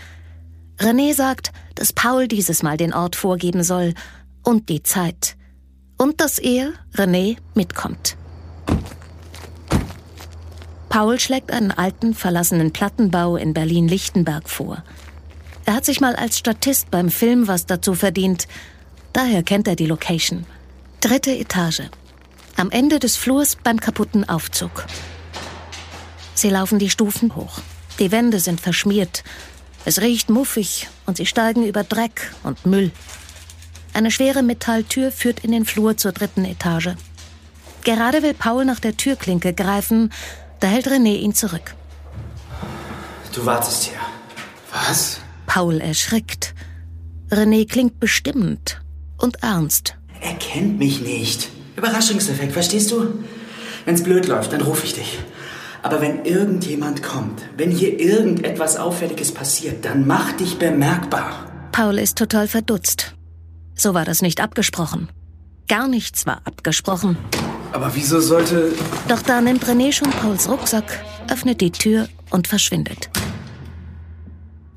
René 0.79 1.13
sagt, 1.13 1.53
dass 1.75 1.93
Paul 1.93 2.27
dieses 2.27 2.61
Mal 2.61 2.75
den 2.75 2.93
Ort 2.93 3.15
vorgeben 3.15 3.63
soll 3.63 3.93
und 4.43 4.67
die 4.67 4.83
Zeit. 4.83 5.37
Und 5.97 6.19
dass 6.19 6.39
er, 6.39 6.73
René, 6.93 7.37
mitkommt. 7.53 8.17
Paul 10.89 11.17
schlägt 11.21 11.53
einen 11.53 11.71
alten, 11.71 12.13
verlassenen 12.13 12.73
Plattenbau 12.73 13.37
in 13.37 13.53
Berlin-Lichtenberg 13.53 14.49
vor. 14.49 14.83
Er 15.63 15.75
hat 15.75 15.85
sich 15.85 16.01
mal 16.01 16.17
als 16.17 16.39
Statist 16.39 16.91
beim 16.91 17.09
Film 17.09 17.47
was 17.47 17.65
dazu 17.65 17.93
verdient. 17.93 18.49
Daher 19.13 19.41
kennt 19.41 19.69
er 19.69 19.77
die 19.77 19.85
Location. 19.85 20.45
Dritte 20.99 21.31
Etage. 21.31 21.83
Am 22.57 22.71
Ende 22.71 22.99
des 22.99 23.15
Flurs 23.15 23.55
beim 23.55 23.79
kaputten 23.79 24.27
Aufzug. 24.27 24.85
Sie 26.35 26.49
laufen 26.49 26.79
die 26.79 26.89
Stufen 26.89 27.35
hoch. 27.35 27.59
Die 27.99 28.11
Wände 28.11 28.39
sind 28.39 28.59
verschmiert. 28.59 29.23
Es 29.85 30.01
riecht 30.01 30.29
muffig 30.29 30.87
und 31.05 31.17
sie 31.17 31.25
steigen 31.25 31.65
über 31.65 31.83
Dreck 31.83 32.31
und 32.43 32.65
Müll. 32.65 32.91
Eine 33.93 34.11
schwere 34.11 34.41
Metalltür 34.41 35.11
führt 35.11 35.41
in 35.41 35.51
den 35.51 35.65
Flur 35.65 35.97
zur 35.97 36.11
dritten 36.11 36.45
Etage. 36.45 36.95
Gerade 37.83 38.23
will 38.23 38.33
Paul 38.33 38.65
nach 38.65 38.79
der 38.79 38.97
Türklinke 38.97 39.53
greifen, 39.53 40.11
da 40.61 40.67
hält 40.67 40.87
René 40.87 41.17
ihn 41.17 41.35
zurück. 41.35 41.75
Du 43.33 43.45
wartest 43.45 43.83
hier. 43.83 43.99
Was? 44.71 45.19
Paul 45.45 45.81
erschrickt. 45.81 46.55
René 47.29 47.67
klingt 47.67 47.99
bestimmend 47.99 48.81
und 49.17 49.43
ernst. 49.43 49.95
Er 50.21 50.35
kennt 50.35 50.79
mich 50.79 51.01
nicht. 51.01 51.49
Überraschungseffekt, 51.75 52.53
verstehst 52.53 52.91
du? 52.91 53.23
Wenn's 53.85 54.03
blöd 54.03 54.27
läuft, 54.27 54.53
dann 54.53 54.61
rufe 54.61 54.85
ich 54.85 54.93
dich. 54.93 55.19
Aber 55.83 56.01
wenn 56.01 56.23
irgendjemand 56.23 57.03
kommt, 57.03 57.41
wenn 57.57 57.69
hier 57.69 57.99
irgendetwas 57.99 58.77
Auffälliges 58.77 59.33
passiert, 59.33 59.83
dann 59.83 60.07
mach 60.07 60.31
dich 60.31 60.57
bemerkbar. 60.57 61.51
Paul 61.73 61.99
ist 61.99 62.17
total 62.17 62.47
verdutzt. 62.47 63.15
So 63.75 63.93
war 63.93 64.05
das 64.05 64.21
nicht 64.21 64.39
abgesprochen. 64.39 65.09
Gar 65.67 65.89
nichts 65.89 66.25
war 66.25 66.41
abgesprochen. 66.45 67.17
Aber 67.73 67.95
wieso 67.95 68.21
sollte... 68.21 68.71
Doch 69.09 69.21
da 69.21 69.41
nimmt 69.41 69.65
René 69.65 69.91
schon 69.91 70.09
Pauls 70.11 70.47
Rucksack, 70.47 71.03
öffnet 71.29 71.59
die 71.59 71.71
Tür 71.71 72.07
und 72.29 72.47
verschwindet. 72.47 73.09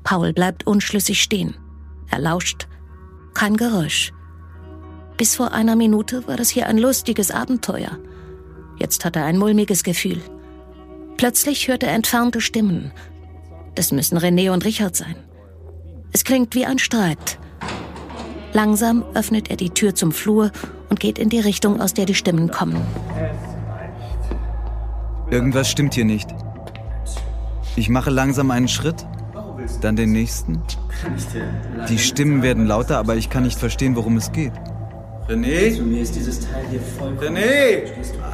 Paul 0.03 0.33
bleibt 0.33 0.67
unschlüssig 0.67 1.21
stehen. 1.21 1.55
Er 2.09 2.19
lauscht. 2.19 2.67
Kein 3.33 3.55
Geräusch. 3.55 4.11
Bis 5.15 5.35
vor 5.35 5.53
einer 5.53 5.75
Minute 5.75 6.27
war 6.27 6.35
das 6.35 6.49
hier 6.49 6.67
ein 6.67 6.77
lustiges 6.77 7.31
Abenteuer. 7.31 7.97
Jetzt 8.77 9.05
hat 9.05 9.15
er 9.15 9.25
ein 9.25 9.37
mulmiges 9.37 9.83
Gefühl. 9.83 10.21
Plötzlich 11.17 11.67
hört 11.67 11.83
er 11.83 11.93
entfernte 11.93 12.41
Stimmen. 12.41 12.91
Das 13.73 13.91
müssen 13.91 14.17
René 14.17 14.51
und 14.51 14.65
Richard 14.65 14.95
sein. 14.95 15.15
Es 16.13 16.23
klingt 16.23 16.55
wie 16.55 16.65
ein 16.65 16.79
Streit. 16.79 17.39
Langsam 18.53 19.03
öffnet 19.13 19.49
er 19.49 19.57
die 19.57 19.71
Tür 19.71 19.93
zum 19.93 20.11
Flur 20.11 20.51
und 20.89 20.99
geht 20.99 21.19
in 21.19 21.29
die 21.29 21.39
Richtung, 21.39 21.81
aus 21.81 21.93
der 21.93 22.05
die 22.05 22.15
Stimmen 22.15 22.49
kommen. 22.49 22.81
Irgendwas 25.29 25.69
stimmt 25.69 25.95
hier 25.95 26.05
nicht. 26.05 26.29
Ich 27.75 27.89
mache 27.89 28.09
langsam 28.09 28.49
einen 28.51 28.67
Schritt, 28.67 29.05
dann 29.81 29.95
den 29.95 30.11
nächsten. 30.11 30.61
Die 31.89 31.99
Stimmen 31.99 32.41
werden 32.41 32.65
lauter, 32.65 32.97
aber 32.97 33.15
ich 33.15 33.29
kann 33.29 33.43
nicht 33.43 33.59
verstehen, 33.59 33.95
worum 33.95 34.17
es 34.17 34.31
geht. 34.31 34.53
René? 35.27 35.77
René? 37.19 37.83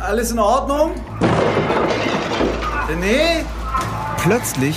Alles 0.06 0.32
in 0.32 0.40
Ordnung? 0.40 0.92
René? 2.94 3.44
Plötzlich, 4.18 4.76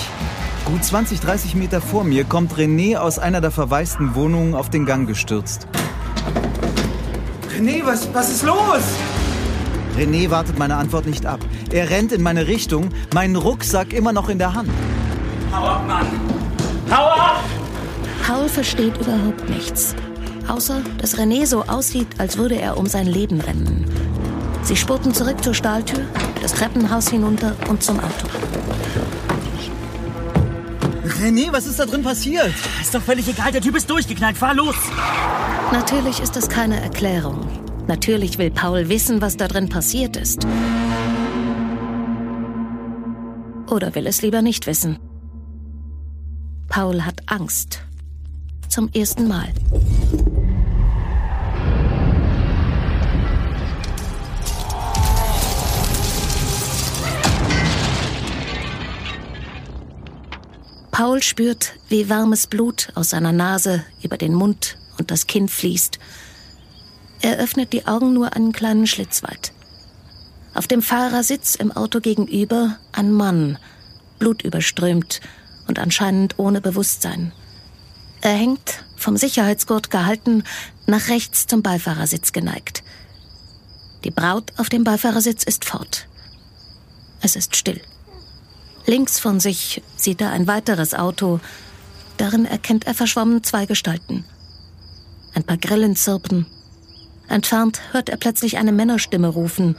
gut 0.64 0.82
20, 0.82 1.20
30 1.20 1.54
Meter 1.54 1.82
vor 1.82 2.02
mir, 2.02 2.24
kommt 2.24 2.54
René 2.54 2.96
aus 2.96 3.18
einer 3.18 3.42
der 3.42 3.50
verwaisten 3.50 4.14
Wohnungen 4.14 4.54
auf 4.54 4.70
den 4.70 4.86
Gang 4.86 5.06
gestürzt. 5.06 5.68
René, 7.54 7.84
was, 7.84 8.08
was 8.14 8.30
ist 8.30 8.42
los? 8.42 8.84
René 9.98 10.30
wartet 10.30 10.58
meine 10.58 10.76
Antwort 10.76 11.04
nicht 11.04 11.26
ab. 11.26 11.40
Er 11.70 11.90
rennt 11.90 12.10
in 12.10 12.22
meine 12.22 12.46
Richtung, 12.46 12.88
meinen 13.12 13.36
Rucksack 13.36 13.92
immer 13.92 14.14
noch 14.14 14.30
in 14.30 14.38
der 14.38 14.54
Hand. 14.54 14.70
Hau 15.52 15.66
ab, 15.66 15.86
Mann! 15.86 16.06
Hau 16.90 17.08
ab! 17.08 17.44
Paul 18.26 18.48
versteht 18.48 18.96
überhaupt 18.96 19.46
nichts. 19.50 19.94
Außer, 20.48 20.80
dass 20.96 21.18
René 21.18 21.44
so 21.44 21.64
aussieht, 21.64 22.08
als 22.16 22.38
würde 22.38 22.58
er 22.58 22.78
um 22.78 22.86
sein 22.86 23.06
Leben 23.06 23.42
rennen. 23.42 23.84
Sie 24.66 24.74
spurten 24.74 25.14
zurück 25.14 25.44
zur 25.44 25.54
Stahltür, 25.54 26.04
das 26.42 26.52
Treppenhaus 26.52 27.08
hinunter 27.08 27.54
und 27.68 27.84
zum 27.84 28.00
Auto. 28.00 28.26
René, 31.22 31.52
was 31.52 31.66
ist 31.66 31.78
da 31.78 31.86
drin 31.86 32.02
passiert? 32.02 32.52
Ist 32.80 32.92
doch 32.92 33.00
völlig 33.00 33.28
egal, 33.28 33.52
der 33.52 33.60
Typ 33.60 33.76
ist 33.76 33.88
durchgeknallt. 33.88 34.36
Fahr 34.36 34.54
los! 34.54 34.74
Natürlich 35.70 36.18
ist 36.18 36.34
das 36.34 36.48
keine 36.48 36.80
Erklärung. 36.80 37.46
Natürlich 37.86 38.38
will 38.38 38.50
Paul 38.50 38.88
wissen, 38.88 39.20
was 39.20 39.36
da 39.36 39.46
drin 39.46 39.68
passiert 39.68 40.16
ist. 40.16 40.44
Oder 43.70 43.94
will 43.94 44.08
es 44.08 44.20
lieber 44.20 44.42
nicht 44.42 44.66
wissen. 44.66 44.98
Paul 46.68 47.04
hat 47.04 47.22
Angst. 47.26 47.82
Zum 48.68 48.90
ersten 48.92 49.28
Mal. 49.28 49.52
Paul 60.96 61.22
spürt, 61.22 61.74
wie 61.90 62.08
warmes 62.08 62.46
Blut 62.46 62.88
aus 62.94 63.10
seiner 63.10 63.32
Nase 63.32 63.84
über 64.02 64.16
den 64.16 64.32
Mund 64.32 64.78
und 64.96 65.10
das 65.10 65.26
Kinn 65.26 65.46
fließt. 65.46 65.98
Er 67.20 67.36
öffnet 67.36 67.74
die 67.74 67.86
Augen 67.86 68.14
nur 68.14 68.32
einen 68.32 68.52
kleinen 68.52 68.86
Schlitz 68.86 69.22
weit. 69.22 69.52
Auf 70.54 70.66
dem 70.66 70.80
Fahrersitz 70.80 71.54
im 71.54 71.70
Auto 71.70 72.00
gegenüber 72.00 72.78
ein 72.92 73.12
Mann, 73.12 73.58
blutüberströmt 74.18 75.20
und 75.68 75.78
anscheinend 75.78 76.38
ohne 76.38 76.62
Bewusstsein. 76.62 77.30
Er 78.22 78.32
hängt, 78.32 78.82
vom 78.96 79.18
Sicherheitsgurt 79.18 79.90
gehalten, 79.90 80.44
nach 80.86 81.08
rechts 81.08 81.46
zum 81.46 81.60
Beifahrersitz 81.60 82.32
geneigt. 82.32 82.82
Die 84.04 84.10
Braut 84.10 84.50
auf 84.56 84.70
dem 84.70 84.82
Beifahrersitz 84.84 85.44
ist 85.44 85.66
fort. 85.66 86.08
Es 87.20 87.36
ist 87.36 87.54
still. 87.54 87.82
Links 88.86 89.18
von 89.18 89.40
sich 89.40 89.82
sieht 89.96 90.20
er 90.20 90.30
ein 90.30 90.46
weiteres 90.46 90.94
Auto. 90.94 91.40
Darin 92.16 92.46
erkennt 92.46 92.86
er 92.86 92.94
verschwommen 92.94 93.42
zwei 93.42 93.66
Gestalten. 93.66 94.24
Ein 95.34 95.42
paar 95.42 95.56
Grillen 95.56 95.96
zirpen. 95.96 96.46
Entfernt 97.28 97.80
hört 97.92 98.08
er 98.08 98.16
plötzlich 98.16 98.58
eine 98.58 98.72
Männerstimme 98.72 99.28
rufen. 99.28 99.76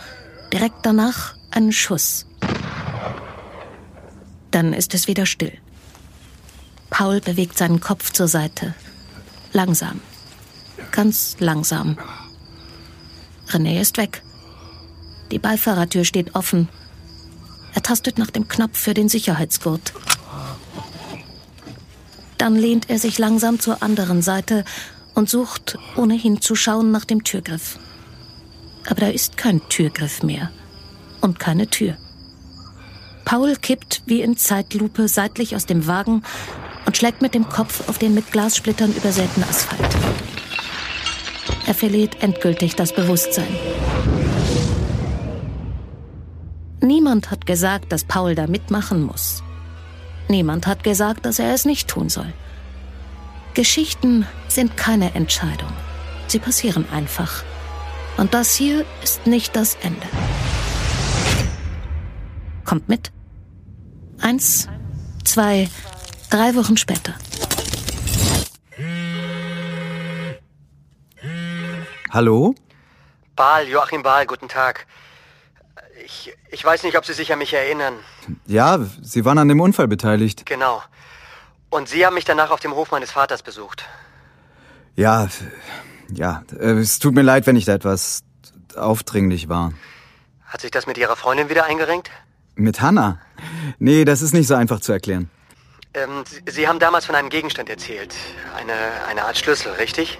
Direkt 0.51 0.85
danach 0.85 1.35
einen 1.51 1.71
Schuss. 1.71 2.25
Dann 4.51 4.73
ist 4.73 4.93
es 4.93 5.07
wieder 5.07 5.25
still. 5.25 5.57
Paul 6.89 7.21
bewegt 7.21 7.57
seinen 7.57 7.79
Kopf 7.79 8.11
zur 8.11 8.27
Seite. 8.27 8.73
Langsam. 9.53 10.01
Ganz 10.91 11.37
langsam. 11.39 11.97
René 13.47 13.79
ist 13.79 13.97
weg. 13.97 14.21
Die 15.31 15.39
Beifahrertür 15.39 16.03
steht 16.03 16.35
offen. 16.35 16.67
Er 17.73 17.83
tastet 17.83 18.17
nach 18.17 18.31
dem 18.31 18.47
Knopf 18.47 18.77
für 18.77 18.93
den 18.93 19.09
Sicherheitsgurt. 19.09 19.93
Dann 22.37 22.55
lehnt 22.55 22.89
er 22.89 22.99
sich 22.99 23.17
langsam 23.17 23.59
zur 23.59 23.81
anderen 23.81 24.21
Seite 24.21 24.63
und 25.15 25.29
sucht, 25.29 25.77
ohne 25.95 26.13
hinzuschauen, 26.13 26.91
nach 26.91 27.05
dem 27.05 27.23
Türgriff. 27.23 27.79
Aber 28.87 29.01
da 29.01 29.07
ist 29.07 29.37
kein 29.37 29.67
Türgriff 29.69 30.23
mehr. 30.23 30.51
Und 31.21 31.39
keine 31.39 31.67
Tür. 31.67 31.97
Paul 33.25 33.55
kippt 33.55 34.03
wie 34.05 34.21
in 34.21 34.37
Zeitlupe 34.37 35.07
seitlich 35.07 35.55
aus 35.55 35.65
dem 35.65 35.87
Wagen 35.87 36.23
und 36.85 36.95
schlägt 36.95 37.21
mit 37.21 37.33
dem 37.33 37.49
Kopf 37.49 37.89
auf 37.89 37.97
den 37.97 38.13
mit 38.13 38.31
Glassplittern 38.31 38.95
übersäten 38.95 39.43
Asphalt. 39.43 39.97
Er 41.65 41.73
verliert 41.73 42.23
endgültig 42.23 42.75
das 42.75 42.93
Bewusstsein. 42.93 43.53
Niemand 46.87 47.31
hat 47.31 47.45
gesagt, 47.45 47.91
dass 47.91 48.05
Paul 48.05 48.33
da 48.33 48.47
mitmachen 48.47 49.03
muss. 49.03 49.43
Niemand 50.29 50.67
hat 50.67 50.85
gesagt, 50.85 51.25
dass 51.25 51.37
er 51.37 51.53
es 51.53 51.65
nicht 51.65 51.89
tun 51.89 52.07
soll. 52.07 52.31
Geschichten 53.53 54.25
sind 54.47 54.77
keine 54.77 55.13
Entscheidung. 55.13 55.73
Sie 56.27 56.39
passieren 56.39 56.87
einfach. 56.89 57.43
Und 58.15 58.33
das 58.33 58.55
hier 58.55 58.85
ist 59.03 59.27
nicht 59.27 59.53
das 59.57 59.75
Ende. 59.75 60.07
Kommt 62.63 62.87
mit. 62.87 63.11
Eins, 64.21 64.69
zwei, 65.25 65.69
drei 66.29 66.55
Wochen 66.55 66.77
später. 66.77 67.15
Hallo? 72.11 72.55
Bahl, 73.35 73.67
Joachim 73.67 74.03
Bahl, 74.03 74.25
guten 74.25 74.47
Tag. 74.47 74.87
Ich, 76.05 76.33
ich 76.51 76.63
weiß 76.63 76.83
nicht, 76.83 76.97
ob 76.97 77.05
Sie 77.05 77.13
sich 77.13 77.31
an 77.33 77.39
mich 77.39 77.53
erinnern. 77.53 77.93
Ja, 78.45 78.79
Sie 79.01 79.25
waren 79.25 79.37
an 79.37 79.47
dem 79.47 79.59
Unfall 79.59 79.87
beteiligt. 79.87 80.45
Genau. 80.45 80.81
Und 81.69 81.89
Sie 81.89 82.05
haben 82.05 82.13
mich 82.13 82.25
danach 82.25 82.51
auf 82.51 82.59
dem 82.59 82.73
Hof 82.73 82.91
meines 82.91 83.11
Vaters 83.11 83.43
besucht. 83.43 83.85
Ja, 84.95 85.27
ja, 86.11 86.43
äh, 86.59 86.71
es 86.71 86.99
tut 86.99 87.13
mir 87.13 87.21
leid, 87.21 87.45
wenn 87.45 87.55
ich 87.55 87.65
da 87.65 87.73
etwas 87.73 88.23
aufdringlich 88.75 89.49
war. 89.49 89.73
Hat 90.45 90.61
sich 90.61 90.71
das 90.71 90.87
mit 90.87 90.97
Ihrer 90.97 91.15
Freundin 91.15 91.49
wieder 91.49 91.65
eingerenkt? 91.65 92.09
Mit 92.55 92.81
Hannah? 92.81 93.19
Nee, 93.79 94.05
das 94.05 94.21
ist 94.21 94.33
nicht 94.33 94.47
so 94.47 94.55
einfach 94.55 94.79
zu 94.79 94.93
erklären. 94.93 95.29
Ähm, 95.93 96.23
Sie, 96.25 96.41
Sie 96.51 96.67
haben 96.67 96.79
damals 96.79 97.05
von 97.05 97.15
einem 97.15 97.29
Gegenstand 97.29 97.69
erzählt. 97.69 98.15
Eine, 98.55 98.73
eine 99.07 99.25
Art 99.25 99.37
Schlüssel, 99.37 99.73
richtig? 99.73 100.19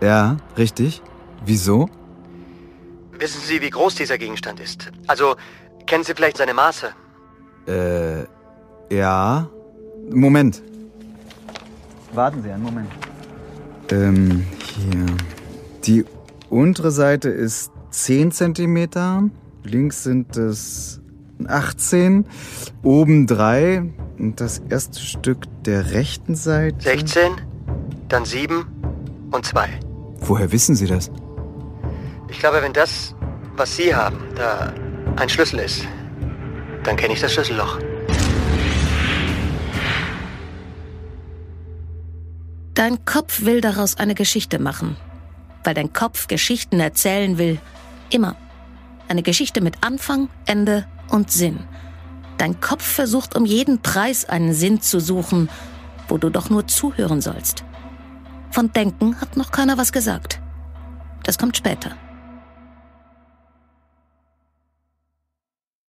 Ja, 0.00 0.36
richtig. 0.56 1.02
Wieso? 1.44 1.88
Wissen 3.18 3.40
Sie, 3.44 3.60
wie 3.60 3.70
groß 3.70 3.96
dieser 3.96 4.16
Gegenstand 4.16 4.60
ist? 4.60 4.92
Also, 5.06 5.34
kennen 5.86 6.04
Sie 6.04 6.14
vielleicht 6.14 6.36
seine 6.36 6.54
Maße? 6.54 6.90
Äh, 7.66 8.24
ja. 8.94 9.48
Moment. 10.10 10.62
Warten 12.12 12.42
Sie 12.42 12.50
einen 12.50 12.62
Moment. 12.62 12.90
Ähm, 13.90 14.46
hier. 14.76 15.06
Die 15.84 16.04
untere 16.48 16.90
Seite 16.90 17.28
ist 17.28 17.72
10 17.90 18.30
Zentimeter, 18.32 19.24
links 19.64 20.04
sind 20.04 20.36
es 20.36 21.00
18, 21.46 22.26
oben 22.82 23.26
3 23.26 23.82
und 24.18 24.40
das 24.40 24.62
erste 24.68 25.00
Stück 25.00 25.38
der 25.64 25.92
rechten 25.92 26.34
Seite. 26.34 26.80
16, 26.80 27.32
dann 28.08 28.24
7 28.24 28.66
und 29.30 29.44
2. 29.44 29.68
Woher 30.20 30.52
wissen 30.52 30.74
Sie 30.74 30.86
das? 30.86 31.10
Ich 32.30 32.38
glaube, 32.38 32.62
wenn 32.62 32.72
das, 32.72 33.14
was 33.56 33.76
Sie 33.76 33.94
haben, 33.94 34.18
da 34.34 34.72
ein 35.16 35.28
Schlüssel 35.28 35.60
ist, 35.60 35.86
dann 36.84 36.96
kenne 36.96 37.14
ich 37.14 37.20
das 37.20 37.32
Schlüsselloch. 37.32 37.78
Dein 42.74 43.04
Kopf 43.04 43.40
will 43.40 43.60
daraus 43.60 43.96
eine 43.96 44.14
Geschichte 44.14 44.58
machen, 44.58 44.96
weil 45.64 45.74
dein 45.74 45.92
Kopf 45.92 46.28
Geschichten 46.28 46.78
erzählen 46.78 47.36
will. 47.36 47.58
Immer. 48.10 48.36
Eine 49.08 49.22
Geschichte 49.22 49.60
mit 49.60 49.82
Anfang, 49.82 50.28
Ende 50.46 50.86
und 51.08 51.32
Sinn. 51.32 51.64
Dein 52.36 52.60
Kopf 52.60 52.84
versucht 52.84 53.34
um 53.34 53.46
jeden 53.46 53.82
Preis 53.82 54.26
einen 54.26 54.54
Sinn 54.54 54.80
zu 54.80 55.00
suchen, 55.00 55.48
wo 56.06 56.18
du 56.18 56.30
doch 56.30 56.50
nur 56.50 56.68
zuhören 56.68 57.20
sollst. 57.20 57.64
Von 58.50 58.72
Denken 58.72 59.20
hat 59.20 59.36
noch 59.36 59.50
keiner 59.50 59.76
was 59.76 59.92
gesagt. 59.92 60.40
Das 61.24 61.36
kommt 61.36 61.56
später. 61.56 61.96